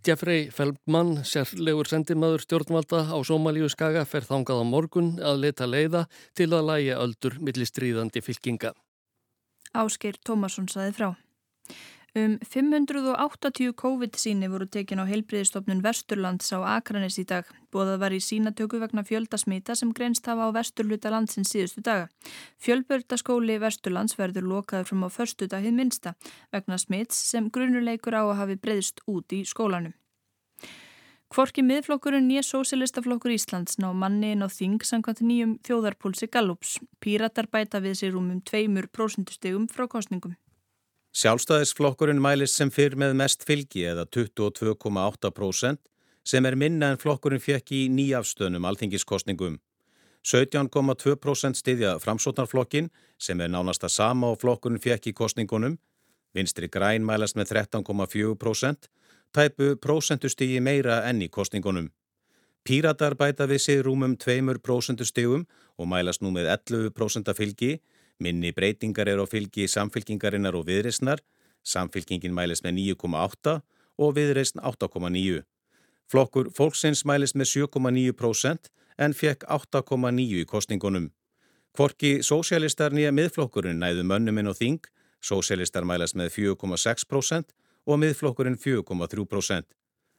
Jeffrey 0.07 0.51
Feldman, 0.51 1.23
sérlegur 1.25 1.89
sendimaður 1.91 2.45
stjórnvalda 2.45 3.05
á 3.11 3.19
Somalíu 3.25 3.69
skaga, 3.73 4.05
fer 4.05 4.27
þangað 4.27 4.63
á 4.63 4.65
morgun 4.67 5.11
að 5.23 5.43
leta 5.47 5.69
leiða 5.69 6.07
til 6.35 6.51
að 6.53 6.69
læja 6.71 7.01
öldur 7.03 7.39
millir 7.41 7.71
stríðandi 7.71 8.23
fylkinga. 8.25 8.75
Ásker 9.73 10.19
Tómasson 10.21 10.69
saði 10.69 10.93
frá. 10.99 11.11
Um 12.15 12.37
580 12.45 13.73
COVID-síni 13.73 14.49
voru 14.53 14.67
tekin 14.69 15.01
á 15.01 15.09
heilbriðistofnun 15.09 15.79
Vesturlands 15.81 16.51
á 16.53 16.61
Akranes 16.77 17.17
í 17.17 17.25
dag. 17.25 17.47
Bóðað 17.73 18.03
var 18.03 18.13
í 18.13 18.19
sínatöku 18.21 18.77
vegna 18.83 19.01
fjöldasmita 19.01 19.73
sem 19.73 19.95
greinst 19.97 20.29
hafa 20.29 20.45
á 20.45 20.53
vesturluta 20.53 21.09
landsins 21.09 21.55
síðustu 21.55 21.81
daga. 21.81 22.11
Fjölbördaskóli 22.61 23.57
Vesturlands 23.65 24.19
verður 24.21 24.45
lokaður 24.45 24.91
frum 24.91 25.07
á 25.07 25.11
förstu 25.17 25.49
dagið 25.49 25.73
minsta 25.79 26.13
vegna 26.53 26.77
smits 26.77 27.17
sem 27.33 27.49
grunuleikur 27.49 28.13
á 28.13 28.29
að 28.29 28.39
hafi 28.43 28.59
breyðst 28.61 29.01
út 29.09 29.33
í 29.33 29.41
skólanum. 29.49 29.97
Kvorki 31.33 31.65
miðflokkurinn 31.65 32.29
nýja 32.29 32.45
sósilistaflokkur 32.45 33.33
Íslands 33.33 33.81
ná 33.81 33.89
manni 33.97 34.35
inn 34.37 34.45
á 34.45 34.53
þing 34.53 34.85
samkvæmt 34.85 35.25
nýjum 35.25 35.57
þjóðarpúlsi 35.65 36.29
Gallups. 36.29 36.77
Píratar 37.01 37.49
bæta 37.49 37.81
við 37.81 38.03
sér 38.05 38.21
um 38.21 38.29
um 38.37 38.45
tveimur 38.45 38.93
prósundustegum 38.93 39.65
frá 39.73 39.89
kostningum. 39.89 40.37
Sjálfstæðisflokkurinn 41.13 42.23
mælist 42.25 42.57
sem 42.57 42.71
fyrr 42.73 42.95
með 42.97 43.19
mest 43.21 43.43
fylgi 43.45 43.83
eða 43.85 44.07
22,8% 44.17 45.81
sem 46.25 46.47
er 46.49 46.57
minna 46.57 46.89
en 46.95 47.01
flokkurinn 47.03 47.43
fekk 47.43 47.75
í 47.77 47.81
nýjafstöðnum 47.93 48.65
alþingiskostningum. 48.71 49.59
17,2% 50.25 51.59
stiðja 51.59 51.99
framsótnarflokkin 52.01 52.89
sem 53.21 53.41
er 53.45 53.53
nánast 53.53 53.85
að 53.85 53.93
sama 53.99 54.31
og 54.33 54.41
flokkurinn 54.41 54.81
fekk 54.81 55.11
í 55.11 55.15
kostningunum. 55.19 55.77
Vinstri 56.33 56.71
græn 56.73 57.05
mælast 57.05 57.37
með 57.37 57.59
13,4%, 57.59 58.89
tæpu 59.37 59.75
prósentustígi 59.85 60.63
meira 60.65 61.03
enn 61.11 61.21
í 61.27 61.29
kostningunum. 61.29 61.91
Píratar 62.65 63.19
bæta 63.21 63.45
við 63.51 63.61
sig 63.61 63.85
rúmum 63.85 64.17
2% 64.17 65.05
stígum 65.05 65.45
og 65.77 65.93
mælast 65.93 66.23
nú 66.23 66.33
með 66.33 66.49
11% 66.57 67.37
fylgi 67.37 67.83
Minni 68.23 68.53
breytingar 68.55 69.09
er 69.11 69.19
á 69.19 69.27
fylgi 69.27 69.67
samfylkingarinnar 69.69 70.55
og 70.55 70.69
viðreysnar, 70.69 71.23
samfylkingin 71.67 72.35
mælist 72.35 72.65
með 72.67 72.79
9,8 72.79 73.57
og 73.99 74.15
viðreysn 74.17 74.63
8,9. 74.63 75.43
Flokkur 76.11 76.51
fólksins 76.57 77.05
mælist 77.09 77.39
með 77.39 77.51
7,9% 77.57 78.71
en 78.99 79.15
fekk 79.17 79.47
8,9 79.49 80.43
í 80.43 80.47
kostningunum. 80.49 81.11
Kvorki 81.73 82.19
sósialistar 82.21 82.93
nýja 82.93 83.13
miðflokkurinn 83.17 83.81
næðu 83.81 84.05
mönnuminn 84.05 84.51
og 84.51 84.59
þing, 84.59 84.83
sósialistar 85.25 85.87
mælast 85.89 86.19
með 86.21 86.35
4,6% 86.37 87.55
og 87.89 88.03
miðflokkurinn 88.03 88.59
4,3%. 88.61 89.65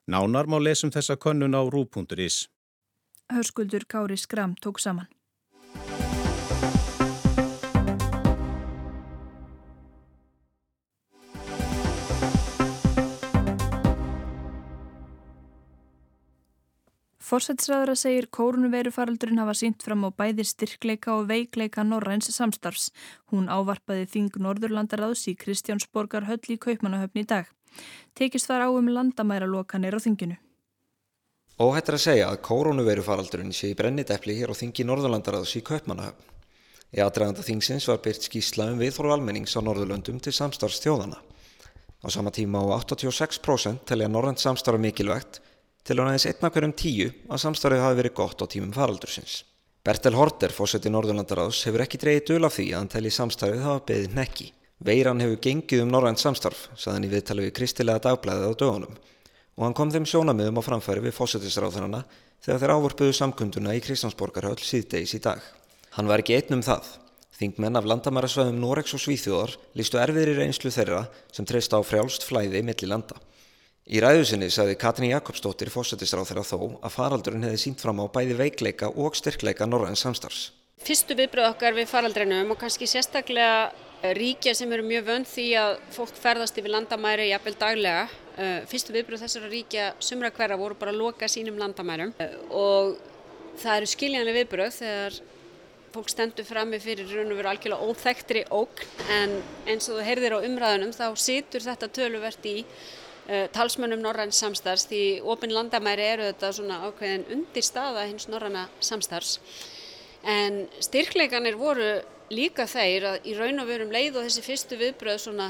Nánar 0.10 0.50
má 0.50 0.58
lesum 0.60 0.92
þessa 0.92 1.16
könnun 1.16 1.56
á 1.56 1.62
rú.is. 1.64 2.48
Hörskuldur 3.32 3.86
Kári 3.88 4.18
Skram 4.18 4.56
tók 4.60 4.82
saman. 4.82 5.08
Forsætsræðara 17.34 17.96
segir 17.98 18.28
kórnuveirufaraldurinn 18.30 19.40
hafa 19.42 19.56
sínt 19.58 19.82
fram 19.82 20.04
á 20.06 20.14
bæði 20.14 20.44
styrkleika 20.46 21.16
og 21.16 21.32
veikleika 21.32 21.82
Norræns 21.82 22.28
samstarfs. 22.30 22.92
Hún 23.34 23.48
ávarpaði 23.50 24.04
þing 24.12 24.36
Norðurlandaráðs 24.38 25.24
í 25.32 25.34
Kristjánsborgar 25.42 26.28
höll 26.28 26.44
í 26.54 26.60
Kaupmannahöfn 26.62 27.24
í 27.24 27.26
dag. 27.26 27.48
Tekist 28.14 28.52
þar 28.52 28.68
á 28.68 28.78
um 28.78 28.86
landamæralokanir 28.86 29.98
á 29.98 30.00
þinginu. 30.06 30.38
Óhætt 31.58 31.90
er 31.90 31.98
að 31.98 32.04
segja 32.04 32.28
að 32.30 32.44
kórnuveirufaraldurinn 32.46 33.56
sé 33.58 33.72
í 33.72 33.78
brennidepli 33.80 34.36
hér 34.38 34.54
á 34.54 34.60
þingi 34.60 34.86
Norðurlandaráðs 34.86 35.56
í 35.58 35.64
Kaupmannahöfn. 35.66 36.28
Í 36.94 37.02
aðdraganda 37.02 37.42
þingsins 37.42 37.90
var 37.90 38.04
byrt 38.06 38.28
skísla 38.28 38.68
um 38.70 38.78
viðþorf 38.78 39.16
almennings 39.16 39.58
á 39.58 39.66
Norðurlöndum 39.66 40.22
til 40.22 40.36
samstarfstjóðana. 40.38 41.18
Á 41.18 42.08
sama 42.14 42.30
tíma 42.30 42.62
á 42.62 42.78
86% 42.78 43.88
telja 43.90 44.12
Norrænt 44.12 44.38
samstarf 44.38 44.78
mikilvægt 44.78 45.42
til 45.84 45.98
að 45.98 46.10
næðis 46.10 46.28
einna 46.32 46.52
hverjum 46.56 46.76
tíu 46.80 47.10
að 47.30 47.44
samstarfið 47.44 47.84
hafi 47.84 48.00
verið 48.02 48.16
gott 48.20 48.44
á 48.44 48.46
tímum 48.48 48.76
faraldursins. 48.76 49.44
Bertel 49.84 50.16
Horter, 50.16 50.54
fósetti 50.56 50.92
Norðurlandaráðs, 50.92 51.66
hefur 51.68 51.84
ekki 51.84 52.00
dreyið 52.00 52.28
döl 52.30 52.48
af 52.48 52.56
því 52.56 52.68
að 52.72 52.78
hann 52.80 52.92
telli 52.94 53.12
samstarfið 53.12 53.66
hafa 53.68 53.86
beðið 53.90 54.16
nekki. 54.16 54.52
Veiran 54.84 55.24
hefur 55.24 55.42
gengið 55.44 55.84
um 55.84 55.92
norrænt 55.92 56.24
samstarf, 56.24 56.70
saðan 56.80 57.08
í 57.08 57.12
viðtali 57.12 57.50
við 57.50 57.58
kristilega 57.60 58.04
dagblæðið 58.08 58.48
á 58.48 58.60
dögunum 58.60 59.02
og 59.54 59.68
hann 59.68 59.76
kom 59.78 59.92
þeim 59.94 60.06
sjónamiðum 60.10 60.60
á 60.60 60.64
framfæri 60.66 61.04
við 61.04 61.16
fósettisráðurana 61.18 62.02
þegar 62.44 62.62
þeir 62.62 62.74
ávörpuðu 62.74 63.16
samkunduna 63.18 63.76
í 63.78 63.84
Kristjánsborgarhöll 63.86 64.60
síðdeis 64.62 65.14
í 65.14 65.22
dag. 65.22 65.42
Hann 65.94 66.10
var 66.10 66.24
ekki 66.24 66.40
einn 66.40 66.58
um 66.58 66.64
það. 66.66 66.90
Þingmenn 67.38 67.78
af 67.78 67.88
landamærasvæðum 67.90 68.60
Norex 68.62 68.96
og 68.98 69.04
Svíþjóðar 69.04 69.56
lístu 69.78 70.00
erfiðri 70.02 70.36
reynslu 70.38 70.72
þeirra 70.74 71.04
sem 71.34 71.46
treysta 71.50 71.78
á 71.78 71.82
frjálst 71.86 72.26
flæði 72.26 72.64
milli 72.66 72.90
landa. 72.90 73.18
Í 73.84 74.00
ræðusinni 74.00 74.48
sagði 74.48 74.78
Katrín 74.80 75.12
Jakobsdóttir 75.12 75.68
fósettisráð 75.68 76.30
þeirra 76.30 76.44
þó 76.48 76.60
að 76.88 76.94
faraldurinn 76.94 77.44
hefði 77.44 77.60
sínt 77.66 77.82
fram 77.84 78.00
á 78.00 78.08
bæði 78.08 78.38
veikleika 78.40 78.88
og 78.88 79.18
styrkleika 79.20 79.68
norræns 79.68 80.06
samstarfs. 80.06 80.54
Fyrstu 80.84 81.18
viðbröð 81.20 81.50
okkar 81.50 81.76
við 81.76 81.90
faraldrinum 81.92 82.54
og 82.56 82.62
kannski 82.62 82.88
sérstaklega 82.88 83.74
ríkja 84.16 84.54
sem 84.56 84.72
eru 84.72 84.88
mjög 84.88 85.10
vönd 85.10 85.28
því 85.28 85.48
að 85.60 85.74
fólk 85.98 86.16
ferðast 86.16 86.58
yfir 86.60 86.72
landamæri 86.78 87.28
jafnvel 87.34 87.56
daglega. 87.60 88.08
Eh, 88.38 88.64
fyrstu 88.72 88.96
viðbröð 88.96 89.26
þessara 89.26 89.52
ríkja 89.52 89.92
sumra 90.00 90.32
hverja 90.32 90.60
voru 90.64 90.80
bara 90.80 90.96
að 90.96 91.04
loka 91.04 91.28
sínum 91.28 91.60
landamærum 91.60 92.16
eh, 92.24 92.40
og 92.56 92.96
það 93.60 93.78
eru 93.82 93.94
skiljanlega 93.98 94.40
viðbröð 94.40 94.76
þegar 94.80 95.22
fólk 95.94 96.10
stendur 96.10 96.48
frammi 96.48 96.80
fyrir 96.82 97.12
raun 97.12 97.36
og 97.36 97.38
veru 97.38 97.52
algjörlega 97.52 97.92
óþægtri 97.92 98.48
ók 98.50 98.88
en 99.14 99.42
eins 99.68 99.92
og 99.92 100.00
þú 100.00 100.08
heyrðir 100.08 100.40
á 100.40 100.46
umræðunum 100.48 100.96
þá 100.96 101.06
situr 101.20 101.68
þetta 101.68 101.92
töluvert 101.94 102.48
í 102.50 102.62
talsmönnum 103.56 104.02
norræns 104.04 104.40
samstarfs 104.42 104.88
því 104.90 105.04
ofinn 105.32 105.54
landamæri 105.56 106.08
eru 106.16 106.26
þetta 106.28 106.50
svona 106.58 106.82
ákveðin 106.90 107.24
undir 107.32 107.64
staða 107.64 108.04
hins 108.10 108.28
norræna 108.28 108.66
samstarfs 108.84 109.38
en 110.28 110.66
styrkleikanir 110.84 111.56
voru 111.60 111.94
líka 112.34 112.66
þeir 112.68 113.08
að 113.12 113.30
í 113.30 113.36
raun 113.38 113.64
og 113.64 113.70
veru 113.70 113.88
um 113.88 113.94
leið 113.94 114.20
og 114.20 114.28
þessi 114.28 114.46
fyrstu 114.46 114.80
viðbröð 114.80 115.20
svona 115.26 115.50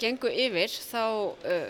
gengu 0.00 0.30
yfir 0.30 0.72
þá 0.72 1.04
uh, 1.04 1.68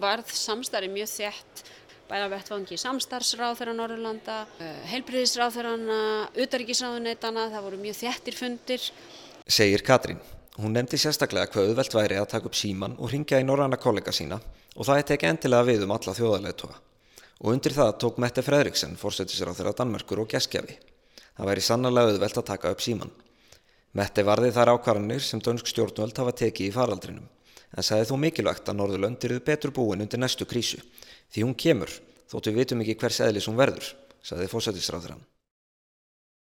varð 0.00 0.32
samstarfi 0.36 0.90
mjög 0.92 1.10
þjætt 1.12 1.64
bæða 2.06 2.28
vettfangi 2.30 2.78
samstarfsráð 2.78 3.56
þeirra 3.58 3.72
Norðurlanda, 3.74 4.36
eh, 4.62 4.82
heilbriðisráð 4.92 5.56
þeirra, 5.56 5.72
utaríkisráðunetana, 6.44 7.48
það 7.50 7.64
voru 7.64 7.80
mjög 7.82 7.96
þjættir 7.98 8.36
fundir. 8.38 8.84
Segir 9.48 9.82
Katrín. 9.82 10.20
Hún 10.56 10.76
nefndi 10.76 11.00
sérstaklega 11.02 11.50
hvað 11.50 11.72
auðvelt 11.72 11.96
væri 11.98 12.20
að 12.20 12.28
taka 12.30 12.46
upp 12.46 12.54
síman 12.54 12.94
og 12.98 13.10
ringja 13.10 13.40
í 13.42 13.48
norræna 13.48 13.76
kollega 13.76 14.14
sína 14.14 14.38
og 14.76 14.88
það 14.88 15.00
er 15.00 15.06
tekið 15.10 15.30
endilega 15.32 15.68
við 15.70 15.86
um 15.86 15.94
alla 15.96 16.16
þjóðarleituga. 16.16 16.80
Og 17.42 17.52
undir 17.52 17.76
það 17.76 17.94
tók 18.00 18.20
Mette 18.22 18.44
Fredriksen, 18.44 18.96
fórsetisráð 19.00 19.58
þeirra 19.58 19.76
Danmerkur 19.76 20.22
og 20.22 20.28
Geskjafi. 20.32 20.76
Það 21.36 21.50
væri 21.50 21.64
sannarlega 21.64 22.12
auðvelt 22.12 22.40
að 22.40 22.48
taka 22.52 22.72
upp 22.72 22.84
síman. 22.84 23.12
Mette 23.96 24.24
varði 24.24 24.52
þær 24.52 24.76
ákvarðanir 24.76 25.24
sem 25.24 25.40
dönsk 25.40 25.68
stjórnvöld 25.72 26.16
hafa 26.20 26.36
tekið 26.44 26.68
í 26.68 26.74
faraldrinum 26.74 27.28
en 27.76 27.84
sagði 27.84 28.08
þó 28.10 28.18
mikilvægt 28.22 28.68
að 28.70 28.78
Norðurlönd 28.80 29.24
eruð 29.28 29.44
betur 29.46 29.72
búin 29.74 30.04
undir 30.04 30.20
næstu 30.20 30.46
krísu 30.48 30.80
Því 31.32 31.42
hún 31.42 31.56
kemur, 31.58 31.90
þóttu 32.30 32.54
vitum 32.54 32.82
ekki 32.84 32.96
hvers 33.00 33.18
eðlis 33.24 33.48
hún 33.50 33.58
verður, 33.58 33.88
saði 34.22 34.46
fósættisráður 34.50 35.16
hann. 35.16 35.24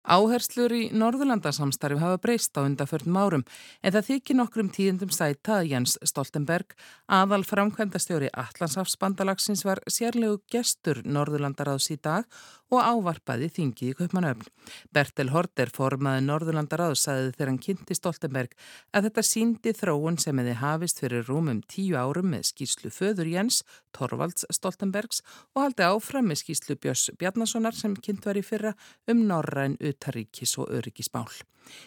Áherslur 0.09 0.73
í 0.73 0.85
Norðurlandasamstarfi 0.89 1.99
hafa 2.01 2.17
breyst 2.17 2.57
á 2.57 2.65
undaförnum 2.65 3.17
árum 3.21 3.43
en 3.85 3.93
það 3.93 4.07
þykir 4.07 4.37
nokkrum 4.39 4.71
tíðendum 4.73 5.11
sæta 5.13 5.59
að 5.59 5.69
Jens 5.69 5.99
Stoltenberg, 6.01 6.73
aðal 7.05 7.43
framkvæmdastjóri 7.45 8.31
Allandsafsbandalagsins 8.33 9.61
var 9.67 9.83
sérlegu 9.85 10.39
gestur 10.49 11.03
Norðurlandaráðs 11.05 11.91
í 11.93 11.99
dag 12.01 12.25
og 12.69 12.81
ávarpaði 12.85 13.49
þingið 13.53 13.91
í 13.91 13.95
Kaupmannöfn. 13.97 14.49
Bertel 14.93 15.29
Horter, 15.33 15.69
formaði 15.73 16.25
Norðurlandaráðs, 16.25 17.05
sagði 17.05 17.31
þegar 17.35 17.51
hann 17.51 17.61
kynnti 17.65 17.97
Stoltenberg 17.97 18.57
að 18.93 19.07
þetta 19.07 19.25
síndi 19.25 19.73
þróun 19.77 20.19
sem 20.21 20.41
hefði 20.41 20.57
hafist 20.61 21.01
fyrir 21.01 21.25
rúmum 21.29 21.63
tíu 21.69 21.97
árum 21.97 22.29
með 22.33 22.49
skýrslu 22.51 22.93
föður 22.93 23.29
Jens, 23.29 23.61
Torvalds 23.93 24.45
Stoltenbergs 24.53 25.23
og 25.55 25.63
haldi 25.63 25.85
áfram 25.85 26.29
með 26.29 26.43
skýrslu 26.43 26.77
Björns 26.81 27.09
Bjarnasonar 27.17 27.77
sem 27.77 27.97
kynnt 27.97 28.25
var 28.29 28.37
í 28.37 28.45
fyrra 28.45 28.75
um 29.09 29.25
Norræn, 29.29 29.77
Utaríkis 29.99 30.55
og 30.57 30.71
Öryggismál. 30.71 31.27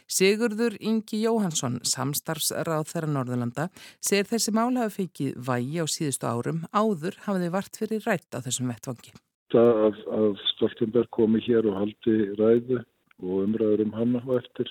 Sigurður 0.07 0.77
Ingi 0.79 1.25
Jóhansson, 1.25 1.81
samstarfsráð 1.83 2.87
þeirra 2.93 3.11
Norðurlanda, 3.17 3.69
segir 4.05 4.29
þessi 4.31 4.53
mál 4.55 4.71
hafi 4.77 5.01
fengið 5.01 5.43
vægi 5.49 5.83
á 5.83 5.87
síðustu 5.89 6.29
árum 6.29 6.63
áður 6.71 7.19
hafiði 7.25 7.53
vart 7.57 7.81
fyrir 7.81 8.05
rætt 8.07 8.31
á 8.37 8.45
þessum 8.45 8.71
vettvangi 8.71 9.17
að, 9.59 9.99
að 10.09 10.41
Stoltenberg 10.53 11.11
komi 11.13 11.41
hér 11.45 11.67
og 11.69 11.79
haldi 11.81 12.17
ræðu 12.39 12.81
og 13.23 13.45
umræður 13.47 13.85
um 13.87 13.95
hann 13.97 14.17
á 14.17 14.25
eftir 14.39 14.71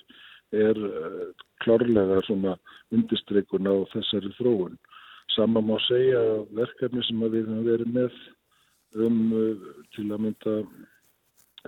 er 0.52 0.78
uh, 0.78 1.32
klárlega 1.64 2.20
svona 2.28 2.58
undistrykun 2.92 3.70
á 3.70 3.76
þessari 3.94 4.34
þróun. 4.40 4.78
Samma 5.36 5.62
má 5.64 5.78
segja 5.88 6.22
verkefni 6.52 7.04
sem 7.08 7.22
við 7.24 7.46
höfum 7.48 7.68
verið 7.68 7.94
með 7.96 8.18
um 9.00 9.20
uh, 9.32 9.70
til 9.96 10.10
að 10.10 10.26
mynda 10.26 10.56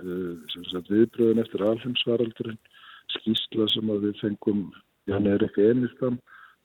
viðbröðin 0.00 1.42
eftir 1.42 1.64
alheimsvaraldurinn, 1.64 2.60
skýsla 3.18 3.68
sem 3.72 3.90
að 3.92 4.08
við 4.08 4.22
fengum, 4.22 4.62
hann 5.10 5.28
er 5.30 5.44
ekki 5.46 5.68
einnistam 5.70 6.20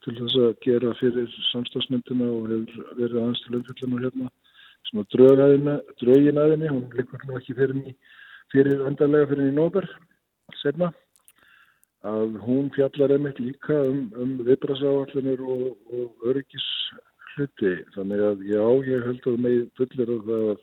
til 0.05 0.15
þess 0.19 0.37
að 0.39 0.53
gera 0.63 0.93
fyrir 0.99 1.33
samstagsmyndina 1.51 2.29
og 2.31 2.47
hefur 2.53 2.93
verið 3.01 3.19
aðeins 3.21 3.43
til 3.43 3.59
umfjöldinu 3.59 4.03
hérna. 4.05 4.31
Drögin 5.99 6.39
að 6.39 6.55
henni, 6.55 6.71
hún 6.71 6.87
liggur 6.95 7.25
nú 7.27 7.35
ekki 7.37 7.53
fyrir, 7.57 7.93
fyrir 8.53 8.87
endarlega 8.87 9.27
fyrir 9.29 9.51
í 9.51 9.55
nóber 9.57 9.85
senna 10.61 10.89
að 12.07 12.37
hún 12.45 12.69
fjallar 12.75 13.11
einmitt 13.11 13.39
líka 13.43 13.75
um, 13.89 14.07
um 14.15 14.37
viðbrasáallinir 14.47 15.41
og, 15.43 15.75
og 15.91 16.29
öryggis 16.31 16.67
hluti 17.35 17.73
þannig 17.95 18.23
að 18.23 18.43
já, 18.47 18.63
ég 18.87 19.05
held 19.07 19.27
að 19.27 19.39
með 19.43 19.57
fullir 19.77 20.13
af 20.15 20.23
það 20.29 20.61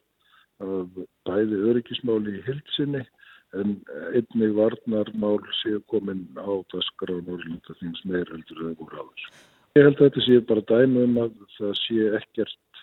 að, 0.64 1.04
bæði 1.28 1.60
öryggismáli 1.70 2.38
í 2.38 2.44
hildsinni 2.46 3.02
en 3.56 3.76
einnig 4.12 4.54
varnarmál 4.56 5.38
séu 5.62 5.80
komin 5.90 6.24
á 6.36 6.50
daskar 6.72 7.12
á 7.14 7.16
Norrlunda 7.20 7.76
þings 7.80 8.02
meir 8.04 8.26
heldur 8.32 8.62
en 8.62 8.74
það 8.74 8.80
voru 8.82 9.02
áður. 9.02 9.26
Ég 9.76 9.84
held 9.84 10.00
að 10.00 10.06
þetta 10.06 10.24
sé 10.24 10.38
bara 10.50 10.66
dæmi 10.70 11.04
um 11.04 11.18
að 11.24 11.36
það 11.56 11.74
sé 11.82 12.08
ekkert 12.18 12.82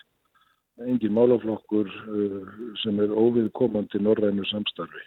engin 0.84 1.14
málaflokkur 1.14 1.90
uh, 1.90 2.54
sem 2.82 2.98
er 3.02 3.14
óviðkomandi 3.14 4.00
norrænu 4.02 4.46
samstarfi. 4.50 5.04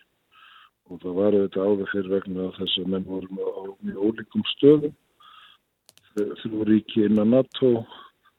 Og 0.88 1.02
það 1.04 1.18
var 1.20 1.36
auðvitað 1.36 1.68
áður 1.68 1.92
fyrir 1.92 2.14
vegna 2.14 2.52
þess 2.56 2.80
að 2.80 2.92
menn 2.94 3.08
vorum 3.08 3.42
á 3.44 3.62
mjög 3.84 4.04
ólíkum 4.08 4.46
stöðum. 4.54 4.94
Þrjú 6.18 6.68
ríki 6.70 7.04
innan 7.06 7.34
NATO 7.36 7.84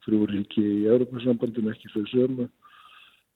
þrjú 0.06 0.28
ríki 0.30 0.64
í 0.64 0.86
Európa-sambandinu 0.88 1.74
ekki 1.74 1.92
þau 1.92 2.04
sömu 2.12 2.48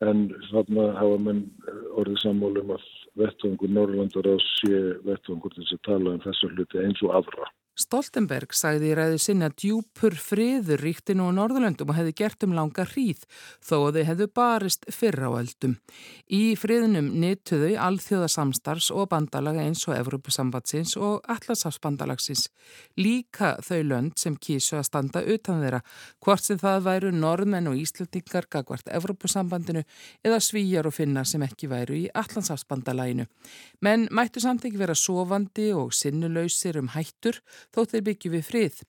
en 0.09 0.29
þarna 0.51 0.89
hafa 0.99 1.19
menn 1.27 1.43
uh, 1.69 1.83
orðið 2.01 2.23
sammálum 2.25 2.75
að 2.77 2.87
vettvangur 3.21 3.73
Norrlandar 3.73 4.29
á 4.29 4.37
sé 4.59 4.79
vettvangur 5.07 5.53
til 5.55 5.65
þess 5.65 5.79
að 5.79 5.85
tala 5.89 6.15
um 6.15 6.23
þessar 6.25 6.55
hluti 6.57 6.81
eins 6.83 7.03
og 7.07 7.19
aðra 7.21 7.51
Stoltenberg 7.73 8.53
sagði 8.53 8.91
í 8.91 8.97
ræðu 8.99 9.19
sinna 9.23 9.49
djúpur 9.49 10.13
friður 10.21 10.83
ríkti 10.85 11.15
nú 11.17 11.31
á 11.33 11.33
Norðurlöndum 11.33 11.89
og 11.89 11.97
hefði 11.97 12.13
gert 12.19 12.45
um 12.45 12.53
langa 12.53 12.85
hríð 12.85 13.23
þó 13.65 13.77
að 13.87 13.97
þau 13.97 14.03
hefðu 14.11 14.27
barist 14.37 14.85
fyrra 14.93 15.31
á 15.33 15.41
eldum. 15.41 15.79
Í 16.29 16.53
friðunum 16.61 17.09
nýttuðu 17.23 17.71
alþjóðasamstars 17.81 18.91
og 18.93 19.09
bandalaga 19.15 19.65
eins 19.65 19.87
og 19.89 19.97
Evrópusambatsins 19.97 20.99
og 21.01 21.25
Atlasafsbandalagsins. 21.33 22.51
Líka 23.01 23.55
þau 23.65 23.81
lönd 23.89 24.21
sem 24.21 24.37
kísu 24.37 24.77
að 24.77 24.91
standa 24.91 25.25
utan 25.25 25.65
þeirra, 25.65 25.81
hvort 26.21 26.45
sem 26.45 26.61
það 26.61 26.85
væru 26.91 27.15
norðmenn 27.17 27.73
og 27.73 27.81
íslendingar 27.81 28.51
gagvart 28.53 28.93
Evrópusambandinu 28.93 29.87
eða 30.21 30.43
svíjar 30.45 30.91
og 30.93 30.97
finna 30.99 31.25
sem 31.25 31.41
ekki 31.49 31.73
væru 31.73 31.97
í 32.03 32.05
Atlasafsbandalaginu. 32.13 33.25
Menn 33.81 34.11
mættu 34.13 34.45
samt 34.45 34.69
ekki 34.69 34.85
vera 34.85 34.99
sofandi 34.99 35.71
og 35.73 35.97
sinnulausir 35.97 36.77
um 36.77 36.93
hættur 36.93 37.41
þó 37.71 37.85
þeir 37.93 38.07
byggju 38.09 38.33
við 38.33 38.49
frið. 38.49 38.81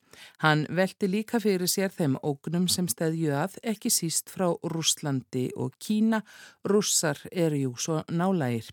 Hann 0.44 0.66
velti 0.70 1.10
líka 1.10 1.40
fyrir 1.42 1.70
sér 1.70 1.94
þeim 1.94 2.18
ógnum 2.26 2.68
sem 2.72 2.88
stæðju 2.90 3.34
að 3.38 3.58
ekki 3.74 3.92
síst 3.94 4.32
frá 4.34 4.52
Rúslandi 4.70 5.48
og 5.58 5.74
Kína. 5.82 6.22
Rússar 6.70 7.20
eru 7.32 7.60
jú 7.64 7.74
svo 7.78 8.02
nálægir. 8.12 8.70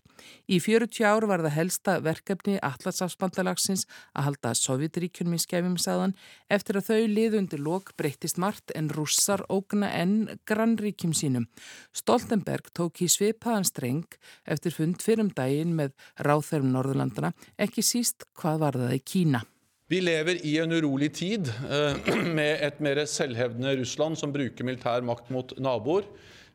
Í 0.47 0.59
40 0.61 1.07
ár 1.07 1.27
var 1.29 1.43
það 1.45 1.57
helsta 1.57 1.97
verkefni 2.03 2.57
Atlasafsbandalagsins 2.61 3.87
að 4.13 4.27
halda 4.29 4.53
Sovjetríkjunum 4.57 5.37
í 5.37 5.41
skefjum 5.41 5.77
saðan 5.81 6.15
eftir 6.51 6.79
að 6.79 6.91
þau 6.91 7.01
liðundir 7.15 7.63
lok 7.63 7.93
breytist 7.97 8.39
margt 8.41 8.73
en 8.75 8.91
rússar 8.93 9.43
ógna 9.49 9.89
en 9.97 10.37
grannríkjum 10.49 11.15
sínum. 11.17 11.47
Stoltenberg 11.95 12.71
tók 12.77 13.01
í 13.01 13.09
svipaðan 13.11 13.67
streng 13.67 14.19
eftir 14.45 14.75
fund 14.75 15.01
fyrrum 15.03 15.31
daginn 15.35 15.75
með 15.77 15.95
ráþörum 16.21 16.71
Norðurlandana 16.75 17.33
ekki 17.57 17.85
síst 17.85 18.27
hvað 18.37 18.63
var 18.65 18.79
það 18.83 18.99
í 18.99 19.03
Kína. 19.13 19.45
Vi 19.91 19.97
lever 19.99 20.37
i 20.47 20.53
en 20.61 20.71
urolig 20.71 21.09
tid 21.19 21.49
eh, 21.51 22.13
med 22.37 22.61
et 22.63 22.77
mer 22.79 23.01
selvhevdende 23.11 23.73
Russland 23.81 24.15
som 24.15 24.31
bruker 24.31 24.63
militær 24.63 25.03
makt 25.03 25.27
mot 25.35 25.51
naboer. 25.59 26.05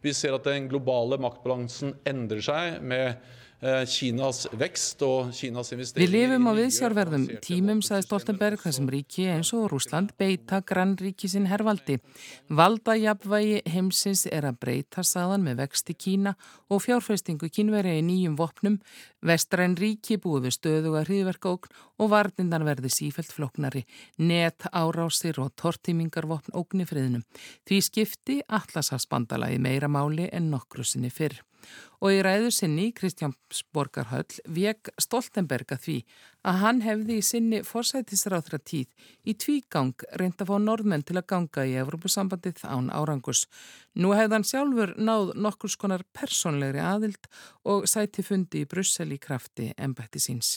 Vi 0.00 0.14
ser 0.16 0.38
at 0.38 0.47
den 0.49 0.71
globale 0.71 1.19
maktbalansen 1.21 1.93
endrer 2.09 2.40
seg 2.47 2.78
med 2.81 3.19
Kínas 3.61 4.43
vekst 4.53 5.01
og 5.07 5.31
Kínas 5.33 5.71
investering. 5.73 6.05
Við 6.05 6.13
lifum 6.13 6.49
á 6.49 6.53
viðsjárverðum 6.59 7.23
tímum, 7.41 7.79
sagði 7.81 8.05
Stoltenberg, 8.05 8.61
þar 8.61 8.75
sem 8.77 8.91
ríki 8.93 9.25
eins 9.33 9.53
og 9.57 9.71
Rúsland 9.73 10.13
beita 10.21 10.61
grannríki 10.61 11.31
sinn 11.33 11.49
hervaldi. 11.49 11.97
Valdajabvægi 12.53 13.63
heimsins 13.73 14.27
er 14.29 14.45
að 14.51 14.61
breyta 14.61 15.07
saðan 15.07 15.47
með 15.47 15.63
vext 15.65 15.89
í 15.89 15.97
Kína 15.97 16.35
og 16.69 16.85
fjárfestingu 16.85 17.49
kínveri 17.49 17.97
í 17.97 18.05
nýjum 18.05 18.37
vopnum, 18.37 18.77
vestræn 19.25 19.79
ríki 19.81 20.21
búið 20.21 20.51
við 20.51 20.57
stöðuga 20.59 21.07
hriðverkaókn 21.09 21.73
og 21.97 22.13
varnindan 22.13 22.69
verði 22.69 22.93
sífelt 22.93 23.33
floknari, 23.33 23.87
net 24.21 24.69
árásir 24.69 25.41
og 25.41 25.57
tortímingarvopn 25.57 26.53
ógni 26.53 26.85
friðnum. 26.85 27.25
Því 27.65 27.83
skipti 27.89 28.41
Atlasafsbandalagi 28.47 29.57
meira 29.57 29.89
máli 29.89 30.29
en 30.29 30.53
nokkru 30.53 30.85
sinni 30.85 31.09
fyrr 31.09 31.41
og 32.00 32.12
í 32.12 32.20
ræðu 32.25 32.50
sinni 32.52 32.90
Kristján 32.96 33.35
Borgarhöll 33.75 34.40
vek 34.58 34.90
Stoltenberg 35.00 35.73
að 35.76 35.82
því 35.87 35.96
að 36.46 36.61
hann 36.62 36.82
hefði 36.85 37.16
í 37.18 37.25
sinni 37.25 37.62
forsætisráþra 37.66 38.61
tíð 38.61 39.08
í 39.25 39.35
tvígang 39.35 40.06
reynd 40.20 40.42
að 40.42 40.52
fá 40.52 40.56
norðmenn 40.62 41.06
til 41.06 41.16
að 41.18 41.28
ganga 41.32 41.66
í 41.66 41.75
Evrópusambandið 41.80 42.62
án 42.68 42.92
árangus. 42.94 43.46
Nú 43.96 44.12
hefði 44.16 44.38
hann 44.38 44.49
sjálfur 44.52 44.94
náð 45.00 45.35
nokkur 45.40 45.73
skonar 45.73 46.06
personlegri 46.16 46.85
aðild 46.85 47.30
og 47.64 47.88
sæti 47.90 48.26
fundi 48.26 48.64
í 48.64 48.70
Brussel 48.70 49.11
í 49.14 49.20
krafti 49.23 49.73
ennbætti 49.76 50.23
síns. 50.23 50.56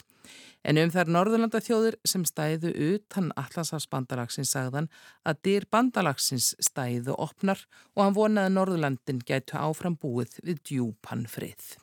En 0.67 0.77
um 0.81 0.91
þær 0.91 1.11
Norðurlanda 1.15 1.61
þjóður 1.63 1.95
sem 2.07 2.25
stæðu 2.27 2.71
utan 2.89 3.29
Allasafsbandalagsins 3.39 4.51
sagðan 4.55 4.89
að 5.23 5.43
dyr 5.47 5.67
bandalagsins 5.71 6.51
stæðu 6.59 7.15
opnar 7.15 7.63
og 7.95 8.03
hann 8.03 8.17
vonaði 8.17 8.55
Norðurlandin 8.55 9.21
gætu 9.23 9.55
áfram 9.59 9.95
búið 9.99 10.35
við 10.43 10.59
djúpan 10.67 11.23
frið. 11.31 11.77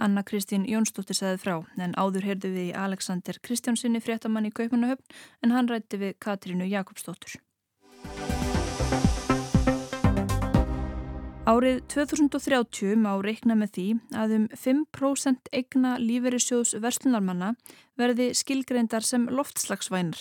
Anna 0.00 0.24
Kristín 0.24 0.64
Jónsdóttir 0.64 1.18
sagði 1.18 1.42
frá 1.42 1.54
en 1.76 1.92
áður 2.00 2.30
heyrðu 2.30 2.54
við 2.54 2.72
Alexander 2.78 3.36
Kristjánsinni 3.44 4.00
fréttamann 4.00 4.48
í 4.48 4.54
Kaupanahöfn 4.54 5.20
en 5.44 5.52
hann 5.52 5.68
rætti 5.68 6.00
við 6.00 6.16
Katrínu 6.24 6.70
Jakobsdóttur. 6.72 7.36
Árið 11.50 11.80
2030 11.90 12.98
má 13.00 13.14
reikna 13.24 13.56
með 13.58 13.70
því 13.74 13.84
að 14.20 14.34
um 14.36 14.42
5% 14.54 15.48
egna 15.56 15.96
lífeyrissjóðs 15.98 16.76
verslunarmanna 16.84 17.54
verði 17.98 18.28
skilgreindar 18.38 19.02
sem 19.02 19.24
loftslagsvænar. 19.34 20.20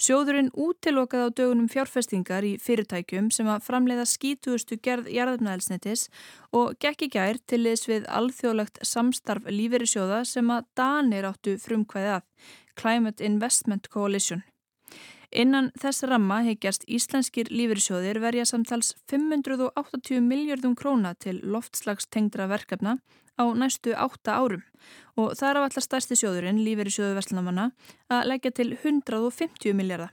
Sjóðurinn 0.00 0.48
útilokað 0.56 1.28
á 1.28 1.34
dögunum 1.38 1.68
fjárfestingar 1.70 2.46
í 2.48 2.54
fyrirtækjum 2.64 3.28
sem 3.36 3.50
að 3.52 3.66
framleiða 3.68 4.08
skítugustu 4.08 4.80
gerð 4.82 5.12
jarðarnaðelsnetis 5.12 6.08
og 6.56 6.74
gekk 6.82 7.06
í 7.06 7.12
gær 7.14 7.38
til 7.46 7.62
þess 7.68 7.90
við 7.92 8.08
alþjóðlegt 8.08 8.82
samstarf 8.82 9.46
lífeyrissjóða 9.52 10.24
sem 10.32 10.50
að 10.50 10.66
Danir 10.80 11.30
áttu 11.30 11.58
frumkvæði 11.62 12.16
að, 12.16 12.26
Climate 12.80 13.22
Investment 13.22 13.92
Coalition. 13.92 14.42
Innan 15.30 15.70
þess 15.78 16.02
ramma 16.10 16.40
heikjast 16.42 16.88
íslenskir 16.90 17.52
lífeyrissjóðir 17.54 18.18
verja 18.18 18.44
samtals 18.50 18.96
580 19.10 20.24
miljardum 20.26 20.74
króna 20.74 21.14
til 21.14 21.38
loftslagstengdra 21.46 22.48
verkefna 22.50 22.96
á 23.38 23.44
næstu 23.54 23.94
átta 23.94 24.34
árum 24.42 24.64
og 25.14 25.36
það 25.38 25.50
er 25.50 25.58
af 25.60 25.66
allar 25.68 25.84
stærsti 25.84 26.16
sjóðurinn, 26.18 26.62
lífeyrissjóðu 26.64 27.14
Vestlandamanna, 27.18 27.68
að 28.10 28.26
leggja 28.30 28.50
til 28.56 28.72
150 28.74 29.76
miljardar. 29.76 30.10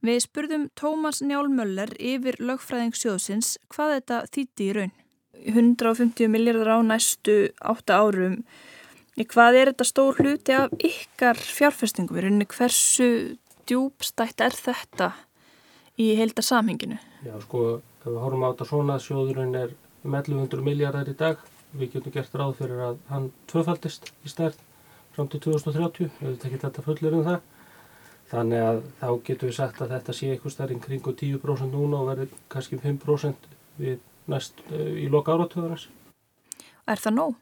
Við 0.00 0.18
spurðum 0.24 0.66
Tómas 0.78 1.20
Njál 1.20 1.50
Möller 1.52 1.92
yfir 2.00 2.38
lögfræðingssjóðsins 2.40 3.58
hvað 3.70 3.94
þetta 3.98 4.20
þýtti 4.32 4.66
í 4.66 4.74
raun. 4.78 4.94
150 5.44 6.32
miljardar 6.32 6.72
á 6.74 6.78
næstu 6.84 7.36
átta 7.60 8.00
árum, 8.00 8.40
hvað 9.20 9.60
er 9.60 9.72
þetta 9.72 9.86
stór 9.88 10.18
hluti 10.18 10.56
af 10.56 10.72
ykkar 10.80 11.36
fjárfestingum? 11.36 12.40
Hversu 12.48 13.36
djúbstætt 13.70 14.42
er 14.42 14.56
þetta 14.56 15.12
í 16.00 16.10
heilda 16.18 16.42
samhenginu? 16.42 16.98
Já, 17.22 17.36
sko, 17.44 17.78
ef 18.00 18.08
við 18.08 18.18
horfum 18.24 18.44
á 18.46 18.50
þetta 18.50 18.66
svona, 18.66 18.98
sjóðurinn 19.02 19.54
er 19.58 19.74
um 20.02 20.16
1100 20.16 20.64
miljardar 20.66 21.10
í 21.10 21.14
dag. 21.18 21.38
Við 21.70 21.94
getum 21.94 22.14
gert 22.16 22.34
ráð 22.34 22.56
fyrir 22.58 22.82
að 22.82 22.98
hann 23.12 23.28
tvöfaldist 23.50 24.10
í 24.26 24.32
stærn 24.32 24.56
fram 25.14 25.28
til 25.30 25.42
2030, 25.44 26.10
við 26.18 26.26
hefum 26.26 26.40
tekið 26.42 26.64
þetta 26.64 26.84
fullir 26.86 27.16
um 27.18 27.26
það. 27.28 27.44
Þannig 28.30 28.64
að 28.64 28.80
þá 28.98 29.08
getum 29.28 29.50
við 29.50 29.56
sagt 29.58 29.82
að 29.82 29.94
þetta 29.94 30.16
sé 30.16 30.32
eitthvað 30.32 30.56
stærn 30.56 30.82
kring 30.82 31.06
10% 31.22 31.74
núna 31.74 32.02
og 32.02 32.10
verður 32.10 32.34
kannski 32.50 32.80
5% 32.82 33.48
næst, 34.30 34.64
í 34.70 35.06
loka 35.10 35.36
áratöðunars. 35.36 35.86
Er 36.90 36.98
það 36.98 37.16
nóg? 37.20 37.38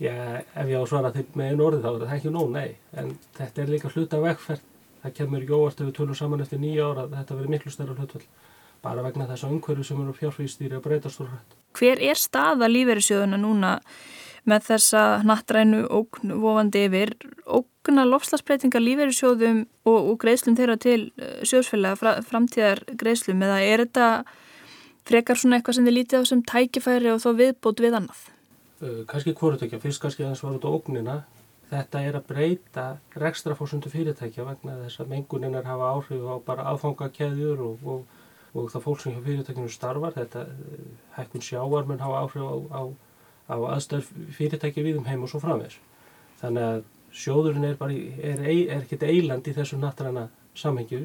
Já, 0.00 0.40
ef 0.40 0.68
ég 0.68 0.80
á 0.80 0.80
að 0.80 0.88
svara 0.88 1.12
þig 1.12 1.34
með 1.36 1.52
einu 1.52 1.64
orði 1.66 1.84
þá 1.84 1.90
er 1.90 2.02
það 2.06 2.16
ekki 2.16 2.32
nóg, 2.32 2.52
nei. 2.54 2.68
En 2.96 3.10
þetta 3.36 3.62
er 3.62 3.72
líka 3.74 3.92
hluta 3.92 4.20
vegferð 4.24 4.69
það 5.02 5.16
kemur 5.18 5.44
ekki 5.44 5.56
óvart 5.56 5.80
ef 5.80 5.88
við 5.88 5.96
tölum 5.98 6.18
saman 6.18 6.44
eftir 6.44 6.60
nýja 6.62 6.88
ára 6.90 7.06
að 7.06 7.18
þetta 7.18 7.36
verður 7.38 7.54
miklu 7.54 7.74
stærra 7.74 7.96
hlutvöld 7.96 8.26
bara 8.84 9.04
vegna 9.04 9.28
þess 9.28 9.44
að 9.44 9.56
umhverju 9.56 9.84
sem 9.84 10.00
eru 10.00 10.16
fjárfýrstýri 10.16 10.78
að 10.78 10.86
breytast 10.86 11.20
úr 11.20 11.28
hrætt. 11.30 11.56
Hver 11.76 12.00
er 12.02 12.18
staða 12.18 12.68
lífeyrissjóðuna 12.70 13.38
núna 13.40 13.74
með 14.48 14.70
þessa 14.70 15.02
nattrænu 15.28 15.82
ógn 15.92 16.34
vofandi 16.40 16.86
yfir 16.88 17.12
ógna 17.44 18.06
lofslagsbreytinga 18.08 18.80
lífeyrissjóðum 18.80 19.64
og, 19.84 19.98
og 19.98 20.16
greiðslum 20.22 20.56
þeirra 20.58 20.78
til 20.80 21.00
eh, 21.20 21.42
sjóðsfélaga 21.44 22.14
framtíðar 22.26 22.82
greiðslum 23.00 23.44
eða 23.44 23.60
er 23.66 23.84
þetta 23.84 24.08
frekar 25.10 25.40
svona 25.40 25.58
eitthvað 25.58 25.78
sem 25.78 25.88
þið 25.88 25.96
lítið 25.98 26.24
á 26.24 26.30
sem 26.30 26.44
tækifæri 26.46 27.12
og 27.12 27.20
þó 27.22 27.30
viðbót 27.36 27.84
við 27.84 27.98
annað? 28.00 28.24
Uh, 28.80 29.02
kannski 29.08 29.36
hvorutökja, 29.36 29.80
fyrst 29.82 30.00
kannski 30.00 30.24
að 30.24 30.38
það 30.40 30.56
út 30.56 30.64
á 30.64 30.70
ógnina 30.72 31.16
Þetta 31.70 32.00
er 32.02 32.16
að 32.18 32.26
breyta 32.26 32.84
rekstrafórsundu 33.22 33.90
fyrirtækja 33.92 34.46
vegna 34.46 34.80
þess 34.80 35.02
að 35.02 35.12
menguninnar 35.12 35.68
hafa 35.68 35.92
áhrif 35.94 36.24
á 36.26 36.34
bara 36.46 36.66
aðfangakeðjur 36.72 37.62
og, 37.62 37.84
og, 37.86 38.16
og 38.58 38.72
það 38.72 38.86
fólk 38.86 39.04
sem 39.04 39.14
hjá 39.14 39.20
fyrirtækinu 39.28 39.70
starfar. 39.70 40.16
Þetta 40.16 40.42
hækkun 41.14 41.46
sjáar 41.46 41.86
mun 41.86 42.02
hafa 42.02 42.24
áhrif 42.24 42.42
á, 42.42 42.54
á, 42.74 42.82
á 43.54 43.56
aðstæð 43.76 44.10
fyrirtækja 44.34 44.86
við 44.88 44.98
um 44.98 45.06
heim 45.06 45.22
og 45.22 45.30
svo 45.30 45.42
framvegs. 45.44 45.78
Þannig 46.42 46.66
að 46.72 46.82
sjóðurinn 47.22 47.70
er, 47.70 47.78
bara, 47.78 47.94
er, 47.94 48.42
er 48.42 48.76
ekkert 48.80 49.06
eiland 49.06 49.46
í 49.46 49.54
þessu 49.54 49.78
nattræna 49.78 50.28
samhengju 50.58 51.04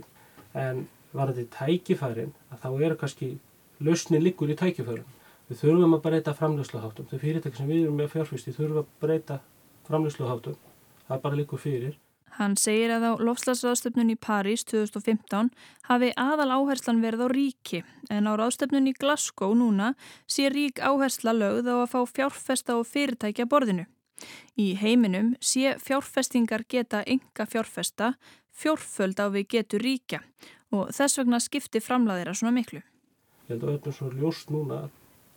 en 0.57 0.85
varðið 1.15 1.49
tækifærin 1.53 2.33
að 2.49 2.61
þá 2.63 2.69
eru 2.87 2.97
kannski 2.99 3.35
lausnin 3.85 4.23
liggur 4.23 4.49
í 4.49 4.57
tækifærin. 4.57 5.05
Við 5.45 5.61
þurfum 5.61 5.93
að 5.99 6.05
breyta 6.07 6.33
framlösluháttum. 6.33 7.05
Þau 7.09 7.19
fyrirtæki 7.21 7.59
sem 7.59 7.69
við 7.69 7.83
erum 7.83 7.99
með 8.01 8.15
fjárfyrst, 8.15 8.49
þurfum 8.55 8.81
að 8.81 8.87
breyta 9.03 9.43
framlýsluháttum. 9.87 10.57
Það 11.07 11.21
bara 11.23 11.39
líkur 11.39 11.61
fyrir. 11.61 11.95
Hann 12.35 12.57
segir 12.59 12.91
að 12.91 13.05
á 13.07 13.11
lofslagsráðstöfnun 13.23 14.11
í 14.11 14.17
París 14.19 14.65
2015 14.67 15.53
hafi 15.87 16.09
aðal 16.19 16.49
áherslan 16.51 16.99
verið 16.99 17.23
á 17.23 17.27
ríki 17.31 17.83
en 18.11 18.27
á 18.27 18.35
ráðstöfnun 18.35 18.89
í 18.91 18.95
Glasgow 18.99 19.55
núna 19.55 19.93
sé 20.27 20.49
rík 20.51 20.81
áhersla 20.83 21.31
lögð 21.31 21.71
á 21.71 21.75
að 21.79 21.91
fá 21.93 22.01
fjárfesta 22.11 22.75
og 22.75 22.89
fyrirtækja 22.91 23.47
borðinu. 23.47 23.85
Í 24.59 24.75
heiminum 24.79 25.35
sé 25.39 25.77
fjárfestingar 25.79 26.65
geta 26.67 27.03
enga 27.07 27.47
fjárfesta 27.47 28.15
fjórföld 28.51 29.19
á 29.19 29.31
við 29.31 29.47
getur 29.55 29.83
ríkja 29.83 30.21
og 30.75 30.91
þess 30.95 31.19
vegna 31.21 31.39
skipti 31.39 31.79
framlaðira 31.83 32.35
svona 32.35 32.55
miklu. 32.55 32.81
Ég 33.47 33.55
held 33.55 33.63
að 33.63 33.75
öllum 33.77 33.95
svo 33.95 34.11
ljóst 34.11 34.51
núna 34.51 34.85
að 34.85 34.93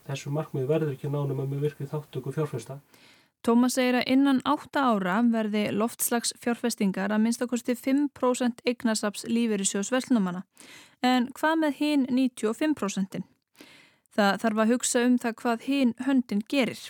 þessu 0.08 0.32
markmið 0.34 0.66
verður 0.70 0.94
ekki 0.94 1.10
nánum 1.12 1.42
að 1.42 1.50
með 1.52 1.64
virkið 1.68 1.92
þáttöku 1.92 2.34
fjárfesta. 2.34 2.78
Tómas 3.46 3.76
segir 3.78 4.00
að 4.00 4.08
innan 4.12 4.40
átta 4.48 4.82
ára 4.90 5.20
verði 5.30 5.68
loftslags 5.72 6.34
fjárfestingar 6.42 7.12
að 7.14 7.22
minnstakosti 7.24 7.76
5% 7.78 8.64
eignasaps 8.66 9.24
lífeyrisjós 9.30 9.92
verslunumanna. 9.94 10.42
En 11.02 11.30
hvað 11.38 11.60
með 11.62 11.76
hinn 11.78 12.06
95%? 12.10 13.22
Það 14.18 14.40
þarf 14.42 14.62
að 14.62 14.72
hugsa 14.72 15.04
um 15.06 15.18
það 15.22 15.36
hvað 15.42 15.66
hinn 15.68 15.94
höndin 16.02 16.42
gerir. 16.50 16.80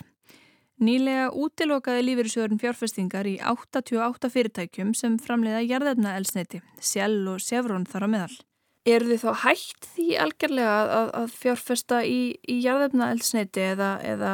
Nýlega 0.79 1.29
útilokaði 1.35 2.05
lífeyrisjóðurinn 2.07 2.61
fjárfestingar 2.61 3.27
í 3.27 3.35
88 3.43 4.29
fyrirtækjum 4.33 4.93
sem 4.95 5.17
framleiða 5.21 5.65
jarðefna 5.67 6.15
elsneiti, 6.17 6.63
Sjell 6.79 7.27
og 7.27 7.43
Sefrón 7.43 7.85
þar 7.85 8.07
á 8.07 8.09
meðal. 8.09 8.37
Er 8.87 9.03
þið 9.03 9.19
þá 9.25 9.31
hægt 9.43 9.87
því 9.93 10.05
algjörlega 10.23 10.75
að, 10.95 11.09
að 11.19 11.33
fjárfesta 11.35 11.99
í, 12.07 12.19
í 12.47 12.55
jarðefnaeldsneiti 12.63 13.65
eða, 13.73 13.89
eða 14.07 14.33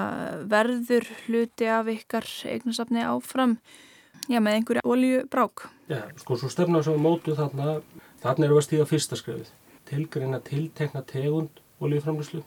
verður 0.51 1.09
hluti 1.25 1.69
af 1.73 1.89
ykkar 1.89 2.27
eignasafni 2.51 3.01
áfram 3.01 3.57
já, 4.29 4.37
með 4.37 4.59
einhverja 4.59 4.85
oljubrák? 4.85 5.65
Já, 5.89 6.03
sko, 6.21 6.37
svo 6.37 6.51
stefna 6.53 6.83
sem 6.85 7.01
mótu 7.01 7.33
þarna, 7.37 7.79
þarna 8.21 8.47
eru 8.47 8.59
að 8.61 8.67
stíða 8.67 8.87
fyrsta 8.89 9.17
skrefið. 9.19 9.49
Tilgreina 9.89 10.39
tiltekna 10.45 11.01
tegund 11.09 11.61
oljuframlýslu, 11.81 12.43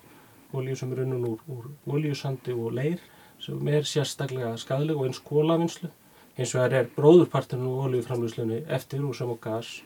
olju 0.54 0.78
sem 0.78 0.94
er 0.94 1.04
unnum 1.04 1.26
úr, 1.32 1.44
úr 1.50 1.98
oljusandi 1.98 2.54
og 2.54 2.78
leir, 2.78 3.02
sem 3.42 3.74
er 3.74 3.87
sérstaklega 3.87 4.54
skadleg 4.58 4.98
og 4.98 5.11
eins 5.11 5.20
kólavinslu. 5.22 5.90
Og 6.38 6.46
það 6.46 6.74
er 6.78 6.90
bróðurpartinu 6.94 7.74
oljuframlýslunni 7.88 8.62
eftir 8.70 9.02
úr 9.02 9.16
sem 9.18 9.30
og 9.30 9.40
gas 9.42 9.80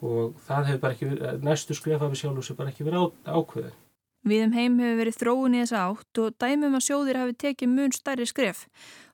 og 0.00 0.40
það 0.46 0.66
hefur 0.70 0.82
bara 0.82 0.96
ekki 0.96 1.12
verið, 1.12 1.46
næstu 1.46 1.76
skref 1.76 2.02
af 2.02 2.18
sjálf 2.18 2.44
sem 2.46 2.58
bara 2.58 2.72
ekki 2.72 2.86
verið 2.88 3.12
ákveðið. 3.26 3.78
Við 4.20 4.42
um 4.44 4.52
heim 4.52 4.74
hefur 4.82 4.98
verið 4.98 5.16
þróun 5.16 5.54
í 5.56 5.60
þessa 5.62 5.82
átt 5.88 6.18
og 6.20 6.34
dæmum 6.42 6.74
að 6.76 6.82
sjóðir 6.84 7.18
hafi 7.22 7.36
tekið 7.40 7.70
mun 7.72 7.94
stærri 7.96 8.26
skref. 8.28 8.66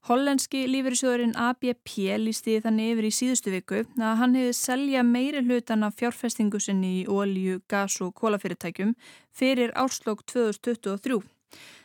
Hollenski 0.08 0.64
lífeyrissjóðurinn 0.66 1.36
ABP 1.38 1.92
lísti 2.22 2.56
þannig 2.64 2.90
yfir 2.94 3.06
í 3.06 3.12
síðustu 3.14 3.52
viku 3.54 3.84
að 3.84 4.18
hann 4.18 4.34
hefði 4.38 4.56
selja 4.58 5.04
meiri 5.06 5.44
hlutan 5.46 5.86
af 5.86 5.94
fjárfestingu 6.00 6.58
sinni 6.62 7.04
í 7.04 7.06
ólju, 7.06 7.60
gas 7.70 8.00
og 8.02 8.14
kólafyrirtækjum 8.18 8.96
fyrir 9.34 9.70
árslokk 9.78 10.26
2023. 10.26 11.22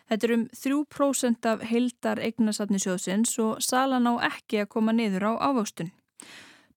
Þetta 0.09 0.27
er 0.27 0.33
um 0.35 0.47
3% 0.57 1.49
af 1.53 1.61
heildar 1.69 2.19
eignasafni 2.25 2.81
sjóðsins 2.81 3.37
og 3.39 3.61
salan 3.61 4.09
á 4.09 4.13
ekki 4.33 4.63
að 4.65 4.71
koma 4.73 4.97
niður 4.97 5.29
á 5.29 5.33
ávöxtun. 5.45 5.93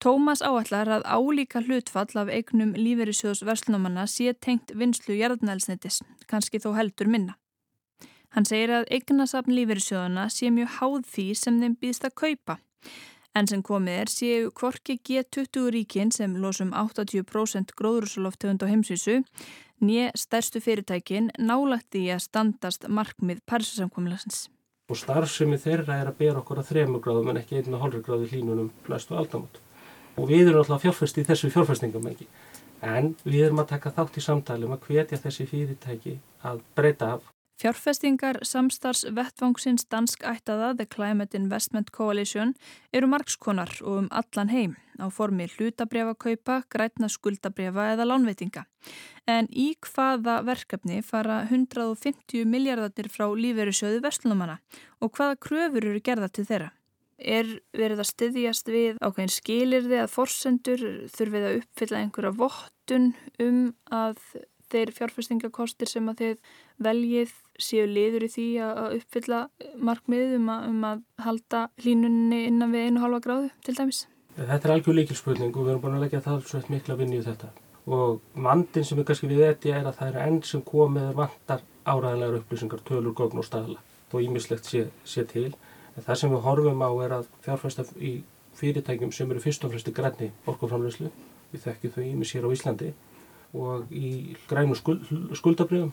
Tómas 0.03 0.43
áallar 0.43 0.91
að 0.99 1.07
álíka 1.07 1.63
hlutfall 1.63 2.19
af 2.19 2.31
eignum 2.33 2.75
lífeyrissjóðs 2.77 3.45
verslunumanna 3.47 4.07
sé 4.11 4.35
tengt 4.35 4.73
vinslu 4.75 5.17
jarðnælsnetis, 5.19 6.03
kannski 6.31 6.61
þó 6.63 6.75
heldur 6.79 7.11
minna. 7.11 7.37
Hann 8.35 8.47
segir 8.49 8.73
að 8.75 8.89
eignasafn 8.91 9.55
lífeyrissjóðuna 9.55 10.29
sé 10.33 10.51
mjög 10.51 10.79
háð 10.79 11.03
því 11.13 11.27
sem 11.39 11.61
þeim 11.63 11.77
býðst 11.81 12.09
að 12.09 12.17
kaupa. 12.23 12.57
En 13.35 13.49
sem 13.51 13.63
komið 13.67 14.01
er 14.01 14.11
séu 14.11 14.51
kvorki 14.55 14.97
G20 15.07 15.71
ríkin 15.75 16.11
sem 16.15 16.35
losum 16.39 16.73
80% 16.75 17.75
gróðrúsaloftegund 17.79 18.63
á 18.63 18.71
heimsvísu 18.71 19.21
nýje 19.83 20.11
stærstu 20.19 20.63
fyrirtækin 20.63 21.31
nálagt 21.39 21.91
því 21.95 22.05
að 22.15 22.25
standast 22.29 22.89
markmið 22.89 23.43
Parísasamkomiðlagsins. 23.51 24.49
Og 24.91 24.99
starfsemi 25.01 25.59
þeirra 25.59 26.01
er 26.03 26.11
að 26.11 26.19
bera 26.21 26.43
okkur 26.43 26.61
að 26.61 26.71
þremur 26.71 27.03
gráðum 27.03 27.31
en 27.33 27.41
ekki 27.41 27.61
einna 27.61 27.81
hálfur 27.83 28.05
gráði 28.05 28.31
hlínunum 28.35 28.71
næstu 28.91 29.17
aldamot 29.19 29.63
og 30.16 30.31
við 30.31 30.48
erum 30.48 30.62
alltaf 30.62 30.85
fjárfæst 30.85 31.20
í 31.20 31.27
þessu 31.29 31.53
fjárfæstingum 31.55 32.09
ekki. 32.11 32.29
En 32.85 33.14
við 33.24 33.46
erum 33.48 33.62
að 33.62 33.70
taka 33.74 33.94
þátt 33.96 34.18
í 34.20 34.24
samtalum 34.24 34.74
að 34.77 34.88
hvetja 34.88 35.20
þessi 35.20 35.46
fyrirtæki 35.50 36.18
að 36.44 36.61
breyta 36.77 37.14
af. 37.16 37.31
Fjárfestingar 37.55 38.40
samstars 38.42 39.05
vettvangsins 39.14 39.87
dansk 39.87 40.24
ættaða 40.27 40.72
The 40.74 40.87
Climate 40.90 41.38
Investment 41.38 41.92
Coalition 41.94 42.50
eru 42.92 43.07
margskonar 43.07 43.70
og 43.85 44.00
um 44.00 44.09
allan 44.11 44.50
heim 44.50 44.74
á 44.98 45.07
formi 45.07 45.46
hlutabrjafakaupa, 45.53 46.64
grætna 46.68 47.09
skuldabrjafa 47.09 47.92
eða 47.94 48.09
lánveitinga. 48.11 48.64
En 49.31 49.46
í 49.55 49.70
hvaða 49.87 50.40
verkefni 50.46 51.00
fara 51.07 51.44
150 51.46 52.42
miljardatir 52.44 53.09
frá 53.09 53.31
lífeyrisjöðu 53.31 54.03
verslunumanna 54.03 54.59
og 55.00 55.14
hvaða 55.14 55.38
kröfur 55.38 55.87
eru 55.92 56.03
gerða 56.03 56.29
til 56.35 56.48
þeirra? 56.50 56.72
Er 57.25 57.49
verið 57.73 58.03
að 58.03 58.11
styðjast 58.11 58.69
við 58.69 58.99
ákveðin 59.01 59.33
skilirði 59.33 60.01
að 60.03 60.11
forsendur 60.13 60.83
þurfið 61.15 61.47
að 61.49 61.61
uppfylla 61.63 62.03
einhverja 62.03 62.35
vottun 62.37 63.15
um 63.41 63.63
að 63.89 64.21
þeir 64.75 64.93
fjárfestingakostir 64.97 65.91
sem 65.91 66.09
að 66.11 66.21
þeir 66.21 66.39
veljið 66.85 67.35
séu 67.63 67.85
liður 67.89 68.27
í 68.27 68.31
því 68.33 68.47
að 68.67 68.97
uppfylla 68.99 69.41
markmið 69.79 70.37
um 70.39 70.49
að, 70.53 70.65
um 70.71 70.87
að 70.89 71.05
halda 71.27 71.61
hlínunni 71.85 72.41
innan 72.49 72.75
við 72.75 72.89
einu 72.89 73.05
halva 73.05 73.21
gráðu 73.25 73.51
til 73.65 73.77
dæmis? 73.79 74.05
Þetta 74.35 74.69
er 74.69 74.75
algjör 74.75 74.99
líkilspurning 74.99 75.55
og 75.55 75.63
við 75.63 75.75
erum 75.75 75.85
búin 75.85 75.99
að 75.99 76.07
leggja 76.07 76.25
það 76.25 76.41
svo 76.51 76.63
mikla 76.73 76.99
vinni 76.99 77.21
í 77.21 77.25
þetta. 77.25 77.53
Og 77.85 78.21
vandin 78.47 78.87
sem 78.89 78.99
er 78.99 79.07
kannski 79.07 79.31
við 79.31 79.45
þetta 79.45 79.77
er 79.79 79.89
að 79.91 79.99
það 80.01 80.11
er 80.11 80.23
enn 80.25 80.41
sem 80.49 80.65
komið 80.67 81.13
vantar 81.21 81.63
áræðilegar 81.85 82.41
upplýsingar, 82.41 82.83
tölur, 82.89 83.15
gógn 83.15 83.43
og 83.43 83.47
staðla. 83.47 83.79
Þó 84.11 84.17
ímislegt 84.25 84.67
sé, 84.67 84.87
sé 85.07 85.23
til 85.31 85.53
En 85.95 86.07
það 86.07 86.21
sem 86.21 86.33
við 86.35 86.45
horfum 86.47 86.83
á 86.83 86.91
er 87.05 87.17
að 87.21 87.29
fjárfæsta 87.45 87.85
í 87.99 88.15
fyrirtækjum 88.59 89.13
sem 89.15 89.31
eru 89.31 89.43
fyrst 89.43 89.65
og 89.67 89.73
fremst 89.73 89.91
í 89.91 89.95
grænni 89.95 90.31
orkuframleyslu, 90.51 91.11
við 91.53 91.67
þekkjum 91.67 91.95
þau 91.95 92.05
ímis 92.07 92.33
hér 92.35 92.47
á 92.47 92.55
Íslandi 92.55 92.95
og 93.55 93.93
í 93.95 94.35
grænu 94.51 94.75
skuld, 94.79 95.07
skuldabriðum 95.39 95.93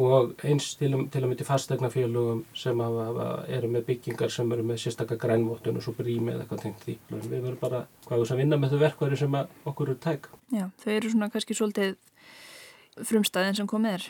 og 0.00 0.36
eins 0.46 0.68
til, 0.78 0.92
til 1.10 1.22
að 1.22 1.26
myndi 1.26 1.46
fastegna 1.46 1.90
félögum 1.90 2.44
sem 2.56 2.78
hafa, 2.78 3.26
eru 3.50 3.70
með 3.74 3.88
byggingar 3.88 4.30
sem 4.32 4.52
eru 4.54 4.64
með 4.66 4.84
sérstakka 4.84 5.18
grænvóttun 5.20 5.80
og 5.80 5.84
svo 5.84 5.94
brími 5.98 6.30
eða 6.30 6.44
eitthvað 6.44 6.62
tengt 6.62 6.84
því. 6.86 6.96
Við 7.10 7.34
verðum 7.34 7.58
bara 7.60 7.82
hvað 8.06 8.22
við 8.22 8.30
sem 8.30 8.40
vinna 8.40 8.60
með 8.60 8.76
þau 8.76 8.82
verkværi 8.84 9.18
sem 9.18 9.36
okkur 9.40 9.90
eru 9.90 9.98
tæk. 10.04 10.30
Já, 10.54 10.68
þau 10.84 10.90
eru 10.94 11.10
svona 11.10 11.30
kannski 11.34 11.58
svolítið 11.58 11.96
frumstæðin 13.10 13.58
sem 13.58 13.70
komið 13.70 13.98
er. 13.98 14.06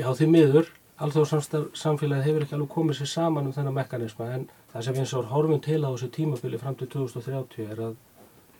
Já, 0.00 0.08
því 0.10 0.30
miður 0.32 0.72
alþjóðsamfélagið 1.02 2.26
hefur 2.26 2.44
ekki 2.44 2.56
alveg 2.56 2.70
komið 2.72 2.98
sér 3.00 3.10
saman 3.10 3.48
um 3.48 3.54
þennan 3.56 3.74
mekanisma 3.74 4.28
en 4.36 4.46
það 4.72 4.86
sem 4.86 4.98
eins 5.02 5.14
og 5.18 5.28
horfum 5.32 5.60
til 5.64 5.80
á 5.82 5.90
þessu 5.90 6.08
tímafili 6.14 6.60
fram 6.62 6.76
til 6.78 6.88
2030 6.92 7.70
er 7.74 7.82
að 7.88 7.96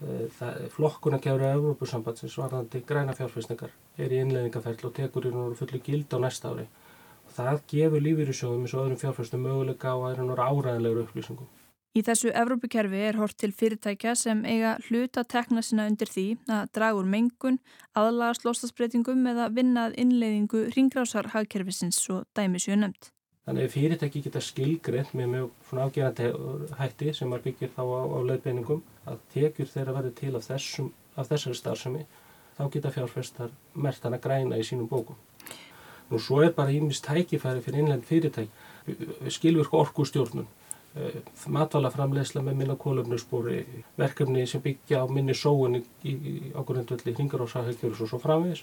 uh, 0.02 0.66
flokkuna 0.74 1.20
gefur 1.22 1.46
að 1.46 1.57
Európusambandsins 1.61 2.38
varðandi 2.40 2.83
græna 2.88 3.14
fjárfæsningar 3.18 3.74
er 3.98 4.14
í 4.14 4.20
innleðingaferðl 4.24 4.90
og 4.90 4.94
tekur 4.98 5.28
í 5.31 5.35
núru 5.35 5.59
fulli 5.59 5.83
gild 5.87 6.16
á 6.16 6.18
næsta 6.24 6.50
ári 6.50 6.66
og 6.66 7.35
það 7.38 7.64
gefur 7.74 8.07
lífyrir 8.09 8.38
sjóðum 8.40 8.66
eins 8.66 8.74
og 8.76 8.87
öðrum 8.87 9.02
fjárfæstum 9.05 9.46
möguleika 9.46 9.94
á 9.94 9.96
að 9.96 10.16
það 10.18 10.31
núra 10.33 10.48
áræðanlegur 10.50 11.05
upplýsingum. 11.07 11.50
Í 11.92 12.00
þessu 12.00 12.31
Evrópukerfi 12.33 13.00
er 13.05 13.18
hort 13.20 13.37
til 13.37 13.50
fyrirtækja 13.52 14.14
sem 14.16 14.38
eiga 14.48 14.78
hluta 14.87 15.26
tekna 15.28 15.61
sinna 15.61 15.85
undir 15.90 16.09
því 16.09 16.22
að 16.48 16.70
draga 16.72 16.96
úr 16.96 17.09
mengun, 17.14 17.59
aðlagast 17.92 18.46
lostasbreytingum 18.46 19.26
eða 19.28 19.50
vinnað 19.52 19.98
innleiðingu 20.00 20.62
ringrásar 20.72 21.28
hagkerfisins 21.35 21.98
og 22.14 22.22
dæmisju 22.38 22.78
nefnd. 22.81 23.11
Þannig 23.44 23.68
að 23.68 23.74
fyrirtæki 23.74 24.22
geta 24.24 24.40
skilgreint 24.40 25.12
með 25.18 25.28
mjög 25.35 25.50
svona 25.68 25.85
afgerandi 25.90 26.31
hætti 26.78 27.12
sem 27.18 27.28
maður 27.28 27.44
byggir 27.50 27.72
þá 27.76 27.83
á, 27.85 28.00
á 28.09 28.18
leiðbeiningum 28.31 28.81
að 29.12 29.20
tekjur 29.37 29.70
þeirra 29.74 29.96
verði 29.98 30.14
til 30.22 30.33
af, 30.38 30.48
þessum, 30.48 30.88
af 31.20 31.28
þessari 31.28 31.61
starfsemi 31.61 32.07
þá 32.57 32.64
geta 32.72 32.94
fjárfestar 32.96 33.52
mert 33.74 34.09
hana 34.09 34.22
græna 34.22 34.57
í 34.57 34.64
sínum 34.64 34.88
bókum. 34.88 35.20
Nú 36.09 36.16
svo 36.16 36.40
er 36.40 36.57
bara 36.57 36.72
ímist 36.72 37.05
tækifæri 37.05 37.61
fyrir 37.61 37.85
innleind 37.85 38.09
fyrirtæki, 38.09 38.48
skilvirk 39.28 39.76
orkustjórnun 39.76 40.48
Eh, 40.92 41.22
matvælaframlegsla 41.48 42.42
með 42.44 42.57
minna 42.61 42.74
kólöfnusbúri, 42.76 43.62
verkefni 43.96 44.42
sem 44.46 44.61
byggja 44.61 44.98
á 45.00 45.07
minni 45.09 45.33
sóun 45.33 45.78
í 46.05 46.12
ákvörðundvelli 46.52 47.14
hringarósahækjur 47.16 47.94
og 47.96 48.11
svo 48.11 48.18
framvegis. 48.20 48.61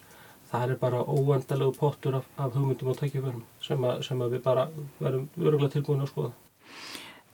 Það 0.52 0.76
er 0.76 0.78
bara 0.82 1.00
óendalegu 1.02 1.74
pottur 1.78 2.20
af, 2.20 2.28
af 2.38 2.54
hugmyndum 2.54 2.92
og 2.94 3.00
tækiförum 3.00 3.42
sem, 3.65 3.88
sem 4.06 4.22
við 4.22 4.44
bara 4.46 4.68
verðum 5.00 5.26
öruglega 5.42 5.74
tilbúin 5.74 6.06
að 6.06 6.12
skoða. 6.13 6.32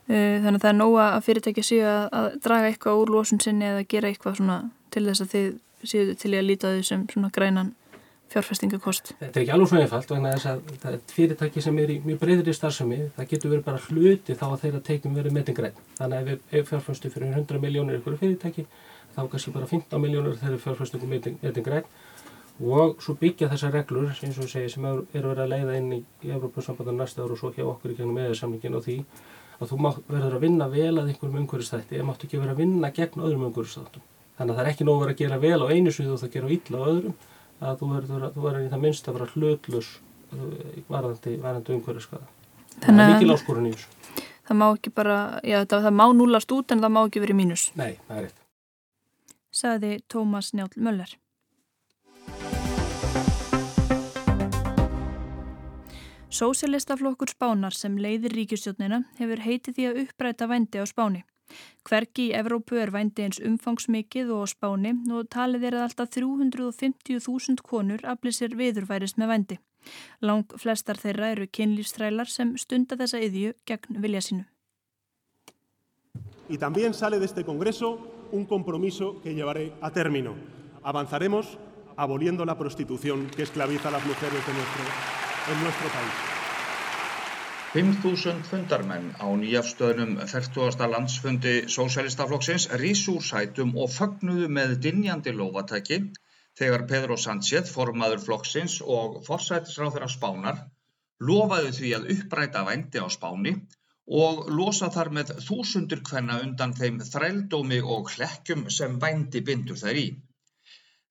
Eh, 0.07 0.39
þannig 0.39 0.61
að 0.61 0.63
það 0.63 0.71
er 0.71 0.79
nóga 0.79 1.09
að 1.09 1.27
fyrirtækja 1.27 1.67
séu 1.67 1.85
að, 1.91 2.07
að 2.21 2.27
draga 2.47 2.71
eitthvað 2.71 3.01
úr 3.01 3.13
lósun 3.17 3.43
sinni 3.43 3.67
eða 3.67 3.85
gera 3.91 4.13
eitthvað 4.13 4.41
til 4.95 5.05
þess 5.09 5.25
að 5.25 5.31
þið 5.35 5.53
séu 5.91 6.15
til 6.23 6.33
að 6.33 6.47
líta 6.47 6.71
því 6.71 6.87
sem 6.87 7.07
grænan 7.35 7.75
fjárfestingakost. 8.33 9.13
Þetta 9.19 9.39
er 9.39 9.43
ekki 9.43 9.53
alveg 9.55 9.69
svo 9.69 9.79
einfalt 9.81 10.11
vegna 10.11 10.33
þess 10.33 10.49
að 10.51 10.73
það 10.81 10.97
er 10.97 11.03
fyrirtæki 11.13 11.63
sem 11.63 11.79
er 11.83 11.93
í 11.93 11.99
mjög 12.03 12.19
breyðri 12.23 12.55
starfsemi, 12.55 12.99
það 13.15 13.29
getur 13.31 13.53
verið 13.53 13.65
bara 13.67 13.83
hluti 13.85 14.35
þá 14.35 14.45
að 14.49 14.57
þeirra 14.63 14.81
teiknum 14.89 15.15
verið 15.19 15.37
metingræn. 15.37 15.79
Þannig 15.99 16.31
að 16.33 16.59
ef 16.59 16.71
fjárfæstu 16.71 17.11
fyrir 17.13 17.37
100 17.37 17.63
miljónir 17.63 17.99
ykkur 17.99 18.17
fyrirtæki, 18.21 18.65
þá 19.15 19.21
kannski 19.31 19.55
bara 19.55 19.69
15 19.71 20.03
miljónir 20.03 20.39
þeirra 20.41 20.61
fjárfæstu 20.65 20.99
ykkur 20.99 21.13
metingræn 21.43 21.89
og 22.55 23.01
svo 23.03 23.17
byggja 23.19 23.49
þessar 23.51 23.73
reglur, 23.75 24.11
eins 24.23 24.37
og 24.39 24.47
segja, 24.47 24.69
sem 24.71 24.85
eru 24.87 25.03
verið 25.11 25.41
að 25.43 25.49
leiða 25.51 25.77
inn 25.79 25.89
í, 25.91 26.01
Európa-sambandar 26.23 26.95
næsta 26.95 27.23
ára 27.23 27.35
og 27.35 27.39
svo 27.41 27.51
hjá 27.51 27.65
okkur 27.67 27.91
í 27.91 27.97
gengum 27.97 28.15
meðarsamlingin 28.15 28.77
og 28.77 28.85
því 28.85 28.95
að 29.59 29.71
þú 29.71 29.79
verður 30.07 30.37
að 30.37 30.45
vinna 30.45 30.67
vel 30.71 30.93
að 30.93 31.09
einhverjum 31.11 31.41
umhverfistætti 31.41 31.99
en 31.99 32.07
máttu 32.07 32.27
ekki 32.27 32.39
vera 32.39 32.55
að 32.55 32.61
vinna 32.63 32.91
gegn 32.95 33.23
öðrum 33.23 33.47
umhverfistættum. 33.49 34.03
Þannig 34.37 34.53
að 34.53 34.57
það 34.57 34.65
er 34.65 34.71
ekki 34.71 34.87
nóg 34.87 34.95
að 34.95 35.03
vera 35.03 35.15
að 35.15 35.21
gera 35.21 35.41
vel 35.43 35.59
á 35.63 35.67
einu 35.71 35.93
svið 35.95 36.13
og 36.15 36.21
það 36.23 36.33
gera 36.35 36.53
illa 36.55 36.79
á 36.79 36.87
öðrum 36.91 37.15
að 37.63 37.81
þú 37.81 37.89
verður, 37.93 38.25
þú 38.35 38.45
verður 38.45 38.65
í 38.65 38.71
það 38.71 38.85
minnst 38.85 39.09
að 39.09 39.17
vera 39.17 39.27
hlutlus 39.33 39.91
varðandi, 40.89 41.35
varðandi 41.41 41.75
umhverfiskaða. 41.77 42.31
Það 42.83 43.03
er 43.03 43.13
mikil 43.13 43.35
áskorun 43.35 43.69
í 43.69 43.75
þessu. 43.75 44.23
Það 44.45 44.57
má 44.61 44.65
ekki 44.67 44.91
bara, 44.93 45.19
já 45.41 45.59
það, 45.63 45.85
það 45.87 45.93
má 45.99 46.05
núlast 46.13 46.51
út 46.53 46.73
en 46.73 46.81
það 46.83 46.95
má 46.95 47.01
ekki 47.05 47.21
verið 47.23 47.39
mínus. 47.39 47.67
Nei, 47.79 47.93
það 48.07 48.17
er 48.17 48.25
eitt. 48.27 48.41
Saði 49.55 49.93
Tómas 50.11 50.51
Njál 50.53 50.69
Möller. 50.75 51.15
Sósélistaflokkur 56.35 57.31
Spánar 57.31 57.71
sem 57.71 57.95
leiðir 57.95 58.33
ríkistjónina 58.35 59.05
hefur 59.15 59.39
heitið 59.39 59.77
því 59.77 59.85
að 59.87 59.99
uppræta 60.03 60.49
vændi 60.51 60.83
á 60.83 60.85
Spáni. 60.89 61.23
Hverki 61.85 62.29
í 62.29 62.33
Evrópu 62.33 62.79
er 62.81 62.91
vændi 62.93 63.25
eins 63.25 63.39
umfangsmikið 63.39 64.31
og 64.33 64.49
spáni 64.49 64.95
og 65.13 65.29
talið 65.29 65.67
er 65.69 65.77
að 65.77 65.85
alltaf 65.87 66.09
350.000 66.15 67.61
konur 67.61 68.01
aflið 68.03 68.37
sér 68.39 68.57
viðurværis 68.57 69.17
með 69.21 69.31
vændi. 69.33 69.59
Lang 70.21 70.49
flestar 70.57 70.97
þeirra 70.97 71.31
eru 71.35 71.45
kynlífstrælar 71.45 72.31
sem 72.31 72.55
stunda 72.57 72.97
þessa 72.97 73.21
yðju 73.21 73.53
gegn 73.69 74.01
vilja 74.01 74.23
sínu. 74.25 74.45
Y 76.49 76.57
también 76.57 76.93
sale 76.93 77.19
de 77.19 77.25
este 77.25 77.43
Congreso 77.43 78.27
un 78.31 78.45
compromiso 78.45 79.21
que 79.21 79.33
llevaré 79.33 79.73
a 79.81 79.91
término. 79.91 80.35
Avanzaremos 80.83 81.57
aboliendo 81.97 82.45
la 82.45 82.57
prostitución 82.57 83.27
que 83.35 83.43
esclaviza 83.43 83.89
a 83.89 83.91
las 83.91 84.05
mujeres 84.05 84.45
de 84.45 84.53
nuestro, 84.53 84.83
en 85.51 85.63
nuestro 85.63 85.87
país. 85.89 86.34
5.000 87.75 88.45
fundarmenn 88.47 89.07
á 89.19 89.27
nýjafstöðnum 89.35 90.11
40. 90.31 90.85
landsfundi 90.91 91.55
Sósælistaflokksins 91.67 92.69
rísúr 92.79 93.23
sætum 93.29 93.73
og 93.75 93.89
fögnuðu 93.91 94.45
með 94.57 94.69
dinjandi 94.85 95.33
lófatæki 95.35 95.97
þegar 96.55 96.85
Pedro 96.87 97.17
Sánchez, 97.19 97.67
formaður 97.75 98.21
flokksins 98.23 98.77
og 98.79 99.17
forsætisráþur 99.25 100.05
á 100.07 100.09
Spánar, 100.13 100.61
lofaði 101.19 101.73
því 101.79 101.91
að 101.97 102.07
uppræta 102.15 102.61
vændi 102.69 103.03
á 103.03 103.11
Spáni 103.11 103.53
og 104.21 104.47
losa 104.55 104.87
þar 104.95 105.11
með 105.17 105.33
þúsundur 105.49 106.05
hvenna 106.07 106.39
undan 106.45 106.77
þeim 106.79 107.01
þrældómi 107.09 107.81
og 107.83 108.13
hlekkjum 108.15 108.69
sem 108.77 108.95
vændi 109.03 109.43
bindur 109.43 109.81
þær 109.83 109.99
í. 109.99 110.07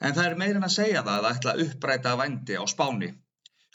En 0.01 0.17
það 0.17 0.31
er 0.31 0.41
meirinn 0.41 0.65
að 0.65 0.77
segja 0.79 1.05
það 1.05 1.29
að 1.29 1.31
ætla 1.35 1.57
uppræta 1.69 2.17
vændi 2.25 2.57
á 2.57 2.65
Spáni. 2.65 3.13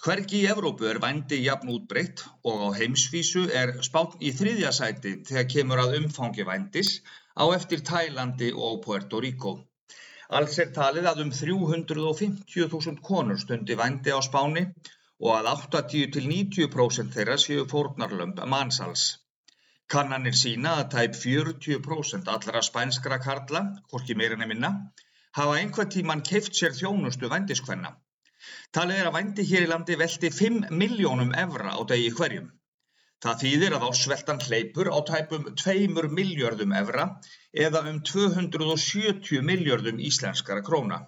Hvergi 0.04 0.38
í 0.40 0.46
Evrópu 0.48 0.86
er 0.88 0.98
vændi 1.04 1.38
jafn 1.44 1.70
útbreytt 1.74 2.22
og 2.50 2.62
á 2.64 2.70
heimsvísu 2.76 3.42
er 3.62 3.74
Spán 3.88 4.14
í 4.28 4.30
þriðja 4.38 4.70
sæti 4.78 5.12
þegar 5.30 5.48
kemur 5.54 5.82
að 5.84 5.98
umfangi 5.98 6.46
vændis 6.50 6.92
á 7.36 7.44
eftir 7.56 7.84
Tælandi 7.90 8.54
og 8.68 8.78
Puerto 8.86 9.20
Rico. 9.26 9.54
Alls 10.40 10.56
er 10.64 10.72
talið 10.80 11.12
að 11.12 11.22
um 11.26 11.34
350.000 11.42 13.04
konur 13.10 13.44
stundi 13.44 13.76
vændi 13.84 14.16
á 14.16 14.24
Spáni 14.30 14.66
og 15.20 15.36
að 15.36 15.52
80-90% 15.68 17.16
þeirra 17.20 17.40
séu 17.50 17.68
fórnarlömb 17.76 18.40
mannsals. 18.56 19.06
Kannanir 19.92 20.42
sína 20.46 20.78
að 20.80 20.92
tæp 20.96 21.24
40% 21.28 22.36
allra 22.38 22.64
spænskra 22.72 23.20
karla, 23.28 23.68
hvorki 23.92 24.16
meira 24.16 24.40
nefnina, 24.40 24.76
hafa 25.36 25.60
einhver 25.60 25.92
tíman 25.92 26.24
keift 26.32 26.56
sér 26.56 26.72
þjónustu 26.84 27.28
vendiskvenna. 27.36 27.98
Talið 28.78 29.02
er 29.02 29.10
að 29.10 29.17
vendi 29.17 29.45
hér 29.52 29.65
í 29.65 29.69
landi 29.73 29.97
velti 29.99 30.32
5 30.38 30.71
miljónum 30.82 31.36
evra 31.43 31.75
á 31.75 31.82
degi 31.91 32.10
hverjum. 32.19 32.49
Það 33.23 33.39
þýðir 33.43 33.73
að 33.75 33.86
ásveldan 33.89 34.43
hleypur 34.45 34.89
á 34.95 34.99
tæpum 35.10 35.47
2 35.62 36.10
miljardum 36.19 36.75
evra 36.82 37.08
eða 37.65 37.82
um 37.91 37.97
270 38.10 39.41
miljardum 39.49 39.99
íslenskara 40.10 40.63
króna. 40.69 40.99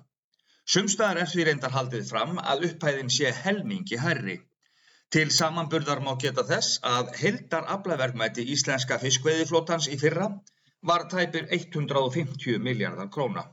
Sumstaðar 0.74 1.22
er 1.24 1.30
því 1.32 1.46
reyndar 1.48 1.76
haldið 1.76 2.10
fram 2.10 2.42
að 2.54 2.66
upphæðin 2.68 3.14
sé 3.18 3.32
helmingi 3.44 4.02
hærri. 4.02 4.36
Til 5.12 5.32
samanburðar 5.38 6.04
má 6.04 6.12
geta 6.24 6.44
þess 6.52 6.82
að 6.88 7.16
heldar 7.22 7.66
aflaverðmæti 7.78 8.46
íslenska 8.56 9.00
fiskveiðiflótans 9.00 9.88
í 9.92 9.98
fyrra 10.04 10.28
var 10.92 11.08
tæpir 11.16 11.48
150 11.58 12.60
miljardar 12.68 13.10
króna. 13.16 13.48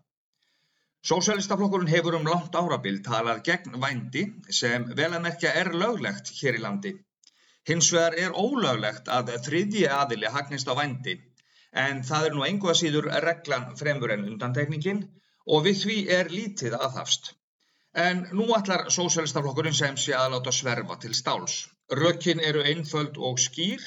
Sósælistaflokkurinn 1.07 1.91
hefur 1.93 2.17
um 2.19 2.25
langt 2.27 2.57
árabil 2.59 2.97
talað 3.07 3.43
gegn 3.49 3.77
vændi 3.83 4.23
sem 4.61 4.87
vel 5.01 5.13
að 5.19 5.23
merkja 5.27 5.53
er 5.61 5.69
löglegt 5.83 6.33
hér 6.41 6.59
í 6.59 6.63
landi. 6.65 6.91
Hins 7.71 7.91
vegar 7.95 8.17
er 8.23 8.35
ólöglegt 8.43 9.11
að 9.17 9.31
þriðji 9.47 9.85
aðili 9.99 10.33
hagnist 10.37 10.71
á 10.73 10.75
vændi 10.81 11.15
en 11.85 12.03
það 12.09 12.27
er 12.29 12.35
nú 12.39 12.45
einhvað 12.49 12.81
síður 12.81 13.09
reglan 13.27 13.69
fremur 13.83 14.15
en 14.17 14.27
undantekningin 14.33 15.05
og 15.47 15.63
við 15.69 15.83
því 15.85 15.99
er 16.19 16.33
lítið 16.35 16.75
aðhafst. 16.81 17.31
En 18.09 18.27
nú 18.41 18.49
ætlar 18.59 18.89
sósélistaflokkurinn 18.97 19.79
sem 19.83 19.97
sé 19.97 20.17
að 20.19 20.35
láta 20.35 20.53
sverfa 20.53 20.99
til 21.05 21.15
stáls. 21.15 21.61
Rökin 22.03 22.43
eru 22.51 22.65
einföld 22.73 23.23
og 23.31 23.39
skýr, 23.45 23.85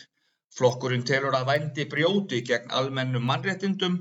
flokkurinn 0.58 1.04
telur 1.12 1.36
að 1.38 1.52
vændi 1.52 1.90
brjóti 1.92 2.42
gegn 2.48 2.72
almennum 2.80 3.28
mannréttindum 3.28 4.00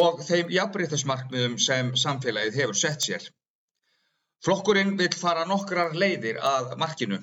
og 0.00 0.22
þeim 0.26 0.50
jafnbreytismarkmiðum 0.50 1.56
sem 1.62 1.92
samfélagið 2.02 2.60
hefur 2.60 2.78
sett 2.80 3.06
sér. 3.08 3.26
Flokkurinn 4.44 4.96
vil 4.98 5.12
fara 5.20 5.44
nokkrar 5.48 5.94
leiðir 5.94 6.38
að 6.42 6.76
markinu. 6.78 7.18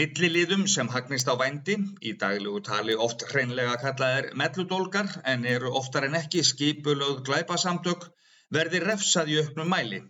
Milliliðum 0.00 0.66
sem 0.72 0.88
hagnist 0.88 1.28
á 1.28 1.36
vændi, 1.36 1.76
í 2.00 2.12
daglugu 2.20 2.62
tali 2.68 2.94
oft 3.06 3.24
hreinlega 3.30 3.76
kallaðir 3.82 4.30
melludólgar 4.40 5.10
en 5.32 5.44
eru 5.54 5.72
oftar 5.80 6.06
en 6.08 6.16
ekki 6.20 6.42
skipulög 6.48 7.22
glæpasamtök, 7.28 8.08
verði 8.56 8.80
refsað 8.84 9.32
í 9.34 9.38
auknum 9.42 9.68
mæli. 9.74 10.00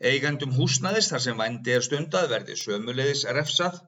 Eigandum 0.00 0.52
húsnaðis 0.56 1.10
þar 1.12 1.24
sem 1.26 1.38
vændi 1.44 1.76
er 1.76 1.86
stundað 1.86 2.28
verði 2.34 2.56
sömulegis 2.56 3.24
refsað 3.38 3.80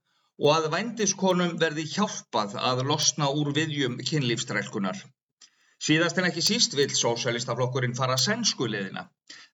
og 0.43 0.51
að 0.57 0.71
vændiskonum 0.77 1.59
verði 1.61 1.89
hjálpað 1.95 2.57
að 2.71 2.85
losna 2.89 3.29
úr 3.31 3.53
viðjum 3.57 3.99
kynlífstrælkunar. 4.09 4.99
Síðast 5.83 6.19
en 6.21 6.27
ekki 6.29 6.43
síst 6.47 6.75
vil 6.79 6.93
sósælistaflokkurinn 6.95 7.97
fara 7.99 8.15
sænskuleðina. 8.25 9.03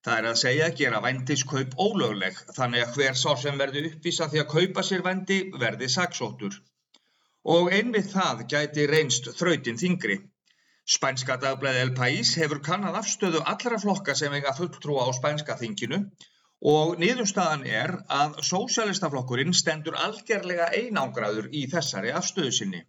Það 0.04 0.18
er 0.18 0.26
að 0.30 0.40
segja 0.40 0.66
að 0.68 0.74
gera 0.80 0.98
vændiskaup 1.04 1.76
ólögleg 1.84 2.40
þannig 2.56 2.82
að 2.84 2.98
hver 2.98 3.14
sá 3.20 3.30
sem 3.42 3.60
verði 3.62 3.84
uppvísa 3.90 4.28
því 4.32 4.42
að 4.42 4.50
kaupa 4.50 4.84
sér 4.88 5.04
vændi 5.06 5.38
verði 5.62 5.88
saksóttur. 5.94 6.58
Og 7.54 7.70
einmitt 7.78 8.10
það 8.12 8.42
gæti 8.52 8.84
reynst 8.90 9.30
þrautin 9.38 9.80
þingri. 9.80 10.18
Spænska 10.98 11.38
dagblæði 11.46 11.80
El 11.86 11.94
País 11.96 12.34
hefur 12.42 12.60
kannad 12.68 13.00
afstöðu 13.00 13.40
allra 13.54 13.80
flokka 13.80 14.18
sem 14.20 14.36
eiga 14.36 14.52
fulltrúa 14.60 15.08
á 15.08 15.10
spænska 15.16 15.56
þinginu 15.62 16.02
og 16.74 16.94
niðurstaðan 17.00 17.64
er 17.80 17.94
að 18.20 18.38
sósjálistaflokkurinn 18.50 19.56
stendur 19.56 19.96
algerlega 20.04 20.68
einangraður 20.76 21.48
í 21.56 21.64
þessari 21.72 22.12
afstöðu 22.20 22.52
sinni. 22.60 22.84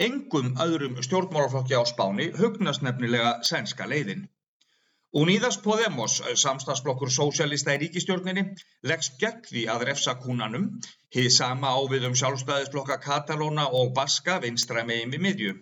Engum 0.00 0.54
öðrum 0.64 0.94
stjórnmálaflokki 1.04 1.76
á 1.76 1.84
Spáni 1.88 2.30
hugnast 2.38 2.84
nefnilega 2.86 3.32
sænska 3.48 3.84
leiðin. 3.90 4.22
Unidas 5.22 5.58
Podemos, 5.64 6.14
samstagsflokkur 6.42 7.10
sósjálista 7.12 7.74
í 7.76 7.80
ríkistjórninni, 7.82 8.44
leggst 8.88 9.18
gegn 9.20 9.42
því 9.48 9.66
að 9.74 9.84
refsa 9.88 10.14
kúnanum, 10.22 10.64
hið 11.16 11.28
sama 11.34 11.74
ávið 11.76 12.06
um 12.08 12.16
sjálfstæðisflokka 12.20 12.96
Katalóna 13.04 13.66
og 13.80 13.92
Baska 13.98 14.38
vinstra 14.46 14.86
megin 14.88 15.12
við 15.12 15.24
miðju. 15.26 15.52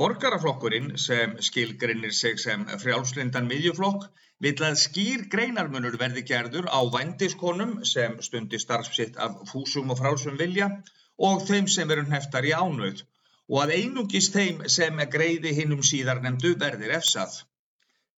Borgaraflokkurinn 0.00 0.96
sem 0.96 1.36
skilgrinnir 1.50 2.16
sig 2.22 2.40
sem 2.40 2.64
frjálslindan 2.86 3.52
miðjuflokk 3.52 4.08
vill 4.40 4.64
að 4.64 4.80
skýr 4.86 5.28
greinarmunur 5.36 6.00
verði 6.00 6.24
gerður 6.32 6.72
á 6.72 6.80
vændiskonum 6.96 7.82
sem 7.84 8.16
stundi 8.24 8.58
starfsitt 8.64 9.20
af 9.26 9.36
fúsum 9.52 9.92
og 9.92 10.00
frálsum 10.00 10.40
vilja 10.40 10.72
og 11.28 11.44
þeim 11.44 11.68
sem 11.68 11.92
eru 11.92 12.08
neftar 12.08 12.48
í 12.48 12.56
ánöð 12.56 13.04
og 13.50 13.62
að 13.64 13.74
einungis 13.78 14.28
þeim 14.34 14.62
sem 14.74 15.00
greiði 15.14 15.54
hinnum 15.56 15.82
síðar 15.86 16.22
nefndu 16.24 16.54
verðir 16.60 16.94
efsað. 16.98 17.40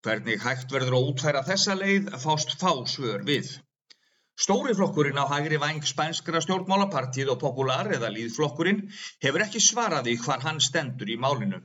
Hvernig 0.05 0.43
hægt 0.43 0.73
verður 0.73 0.99
að 0.99 1.07
útfæra 1.11 1.45
þessa 1.47 1.75
leið 1.79 2.11
fást 2.21 2.57
fá 2.61 2.71
svör 2.85 3.23
við. 3.29 3.47
Stóri 4.35 4.75
flokkurinn 4.75 5.17
á 5.17 5.25
hægri 5.31 5.57
væng 5.61 5.85
spænskra 5.87 6.41
stjórnmálapartíð 6.43 7.31
og 7.33 7.39
popular 7.41 7.87
eða 7.97 8.11
líðflokkurinn 8.11 8.81
hefur 9.23 9.45
ekki 9.45 9.61
svaraði 9.63 10.17
hvar 10.25 10.43
hann 10.43 10.59
stendur 10.59 11.09
í 11.09 11.15
málinu. 11.25 11.61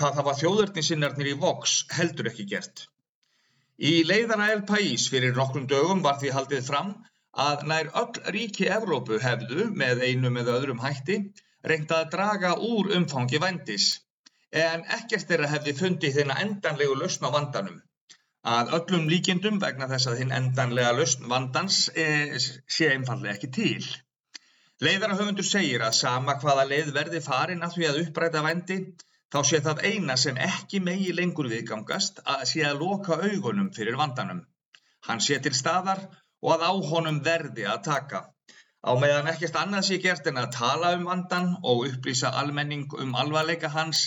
Það 0.00 0.18
hafa 0.18 0.34
þjóðurnissinnarnir 0.40 1.30
í 1.34 1.38
Vox 1.42 1.82
heldur 1.92 2.30
ekki 2.32 2.48
gert. 2.54 2.86
Í 3.76 4.02
leiðana 4.08 4.48
El 4.54 4.64
País 4.68 5.04
fyrir 5.12 5.36
nokkrum 5.36 5.68
dögum 5.68 6.00
var 6.06 6.16
því 6.22 6.32
haldið 6.32 6.64
fram 6.70 6.94
að 7.46 7.66
nær 7.68 7.92
öll 8.00 8.32
ríki 8.34 8.70
Evrópu 8.72 9.20
hefðu 9.20 9.68
með 9.82 10.02
einu 10.08 10.32
með 10.32 10.50
öðrum 10.56 10.80
hætti 10.82 11.18
reynd 11.70 11.94
að 11.94 12.10
draga 12.16 12.56
úr 12.70 12.92
umfangi 12.98 13.40
vændis 13.42 13.88
en 14.66 14.84
ekkert 14.98 15.30
er 15.34 15.44
að 15.46 15.56
hefði 15.56 15.78
fundið 15.80 16.20
þeina 16.20 16.40
endanlegu 16.44 16.98
lausn 16.98 17.28
á 17.28 17.30
vandanum 17.36 17.80
að 18.42 18.72
öllum 18.76 19.04
líkindum 19.10 19.60
vegna 19.62 19.86
þess 19.90 20.08
að 20.10 20.20
hinn 20.20 20.32
endanlega 20.34 20.92
lausn 20.96 21.28
vandans 21.30 21.76
e, 21.94 22.06
sé 22.76 22.88
einfallega 22.90 23.36
ekki 23.36 23.50
til. 23.54 23.84
Leiðarahöfundur 24.82 25.46
segir 25.46 25.84
að 25.86 25.94
sama 25.94 26.34
hvaða 26.42 26.64
leið 26.66 26.90
verði 26.96 27.20
farin 27.22 27.62
að 27.62 27.76
því 27.76 27.86
að 27.88 28.00
uppræta 28.00 28.42
vendi, 28.42 28.78
þá 29.30 29.38
sé 29.46 29.60
það 29.62 29.84
eina 29.86 30.16
sem 30.18 30.40
ekki 30.42 30.80
megi 30.82 31.12
lengur 31.14 31.48
viðgangast 31.52 32.18
að 32.26 32.42
sé 32.50 32.64
að 32.66 32.82
loka 32.82 33.20
augunum 33.22 33.70
fyrir 33.76 33.96
vandanum. 34.00 34.42
Hann 35.06 35.22
sé 35.22 35.38
til 35.38 35.54
staðar 35.54 36.02
og 36.42 36.56
að 36.56 36.66
á 36.66 36.72
honum 36.90 37.22
verði 37.22 37.68
að 37.70 37.84
taka. 37.86 38.24
Á 38.82 38.92
meðan 38.98 39.28
ekkert 39.30 39.56
annað 39.60 39.84
sé 39.88 39.96
gert 40.04 40.26
en 40.26 40.40
að 40.40 40.54
tala 40.56 40.88
um 40.96 41.04
vandan 41.08 41.52
og 41.72 41.84
upplýsa 41.88 42.32
almenning 42.40 42.96
um 43.04 43.12
alvarleika 43.22 43.68
hans, 43.74 44.00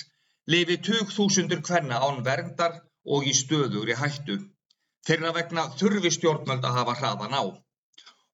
lifi 0.52 0.76
20.000 0.88 1.62
hvenna 1.70 2.02
án 2.08 2.20
verndar 2.26 2.82
og 3.16 3.30
í 3.30 3.36
stöðugri 3.40 3.96
hættu. 4.02 4.36
Þeirra 5.08 5.32
vegna 5.38 5.64
þurfi 5.80 6.12
stjórnmöld 6.18 6.68
að 6.68 6.78
hafa 6.80 6.98
hraðan 7.00 7.40
á. 7.40 7.44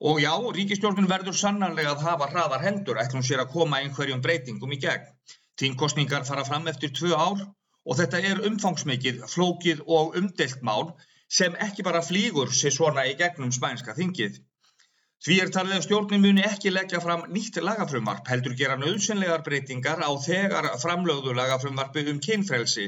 Og 0.10 0.18
já, 0.24 0.34
ríkistjórnum 0.58 1.10
verður 1.14 1.38
sannarlega 1.38 1.94
að 1.94 2.06
hafa 2.08 2.32
hraðar 2.34 2.66
hendur 2.66 3.02
ætlum 3.06 3.26
sér 3.28 3.44
að 3.44 3.52
koma 3.54 3.84
einhverjum 3.84 4.24
breytingum 4.26 4.74
í 4.74 4.80
gegn. 4.82 5.10
Þingkostningar 5.62 6.26
fara 6.26 6.46
fram 6.48 6.66
eftir 6.72 6.90
tvö 6.98 7.14
ár 7.14 7.44
og 7.86 7.98
þetta 8.00 8.22
er 8.32 8.42
umfangsmikið, 8.50 9.22
flókið 9.30 9.84
og 9.86 10.18
umdelt 10.18 10.66
mál 10.66 10.96
sem 11.30 11.54
ekki 11.68 11.86
bara 11.86 12.02
flýgur 12.02 12.50
sér 12.50 12.74
svona 12.74 13.06
í 13.12 13.14
gegnum 13.20 13.54
spænska 13.54 13.94
þingið. 14.00 14.42
Því 15.22 15.36
er 15.42 15.50
talið 15.54 15.76
að 15.76 15.84
stjórnum 15.86 16.24
muni 16.26 16.42
ekki 16.48 16.72
leggja 16.74 17.00
fram 17.02 17.28
nýtt 17.34 17.60
lagafrumvarp 17.62 18.30
heldur 18.32 18.56
gera 18.62 18.78
nöðsynlegar 18.84 19.44
breytingar 19.46 20.00
á 20.02 20.10
þegar 20.24 20.68
framlögðu 20.82 21.36
lagafrumvarpi 21.38 22.08
um 22.10 22.22
kynfrelsi. 22.28 22.88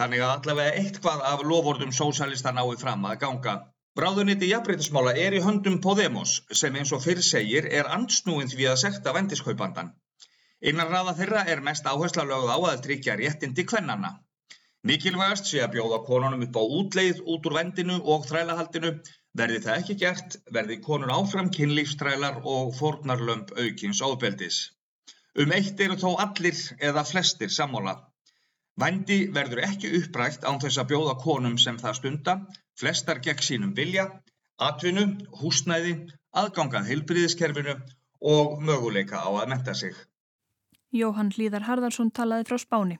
Þannig 0.00 0.24
að 0.24 0.32
allavega 0.32 0.80
eitthvað 0.80 1.22
af 1.28 1.44
lofordum 1.46 1.92
sósælista 1.94 2.50
nái 2.56 2.74
fram 2.80 3.06
að 3.06 3.20
ganga. 3.22 3.54
Bráðuniti 4.00 4.48
jafnbreytismála 4.50 5.12
er 5.26 5.36
í 5.38 5.44
höndum 5.44 5.78
Podemos 5.84 6.32
sem 6.62 6.80
eins 6.80 6.90
og 6.96 7.04
fyrr 7.06 7.22
segir 7.28 7.70
er 7.80 7.92
andsnúin 7.98 8.50
því 8.50 8.66
að 8.72 8.80
sekta 8.82 9.14
vendiskaupandan. 9.14 9.94
Einar 10.66 10.90
raða 10.90 11.14
þeirra 11.22 11.44
er 11.54 11.62
mest 11.70 11.86
áhersla 11.86 12.26
lögð 12.32 12.50
á 12.50 12.58
að 12.72 12.82
tryggja 12.88 13.18
réttindi 13.22 13.68
kvennana. 13.70 14.16
Mikilvægast 14.90 15.46
sé 15.46 15.62
að 15.62 15.74
bjóða 15.76 16.02
konunum 16.10 16.42
upp 16.48 16.58
á 16.58 16.62
útleið 16.80 17.22
út 17.30 17.46
úr 17.46 17.56
vendinu 17.60 18.02
og 18.14 18.26
þrælahaldinu 18.26 18.94
Verði 19.38 19.60
það 19.62 19.76
ekki 19.80 19.94
gert, 20.02 20.36
verði 20.54 20.76
konur 20.82 21.12
áfram 21.14 21.50
kynlífstrælar 21.54 22.40
og 22.52 22.72
fórnarlömp 22.78 23.52
aukins 23.62 24.00
áðbeldis. 24.02 24.58
Um 25.38 25.52
eitt 25.54 25.80
eru 25.84 25.96
þó 26.00 26.16
allir 26.24 26.58
eða 26.88 27.04
flestir 27.06 27.52
sammála. 27.54 27.94
Vændi 28.80 29.20
verður 29.36 29.62
ekki 29.68 29.92
upprækt 30.00 30.46
án 30.48 30.58
þess 30.62 30.80
að 30.82 30.90
bjóða 30.92 31.14
konum 31.22 31.56
sem 31.62 31.78
það 31.78 31.98
stunda, 32.00 32.34
flestar 32.80 33.22
gegn 33.22 33.46
sínum 33.46 33.74
vilja, 33.76 34.08
atvinnu, 34.58 35.06
húsnæði, 35.40 35.94
aðgangað 36.42 36.90
heilbriðiskerfinu 36.90 37.76
og 38.34 38.58
möguleika 38.66 39.22
á 39.22 39.30
að 39.30 39.50
menta 39.54 39.74
sig. 39.74 39.94
Jóhann 40.90 41.30
Hlíðar 41.30 41.66
Harðarsson 41.68 42.10
talaði 42.10 42.48
frá 42.48 42.58
Spáni 42.58 42.96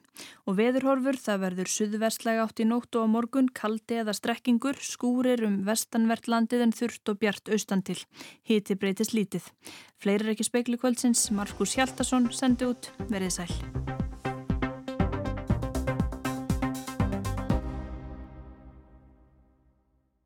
og 0.46 0.58
veðurhorfur 0.60 1.18
það 1.18 1.42
verður 1.44 1.70
suðvestlega 1.72 2.44
átt 2.44 2.62
í 2.62 2.66
nóttu 2.68 3.02
á 3.02 3.06
morgun, 3.10 3.50
kaldi 3.50 3.98
eða 4.02 4.14
strekkingur, 4.14 4.78
skúrir 4.78 5.42
um 5.46 5.60
vestanvert 5.66 6.30
landið 6.30 6.66
en 6.68 6.76
þurft 6.76 7.10
og 7.10 7.18
bjart 7.22 7.50
austan 7.50 7.82
til. 7.82 7.98
Hiti 8.46 8.78
breytist 8.78 9.16
lítið. 9.16 9.50
Fleiri 9.98 10.28
er 10.28 10.34
ekki 10.36 10.46
spekli 10.46 10.78
kvöldsins, 10.78 11.26
Markus 11.34 11.74
Hjaldarsson 11.78 12.30
sendi 12.34 12.70
út, 12.70 12.92
verið 13.10 13.40
sæl. 13.40 13.50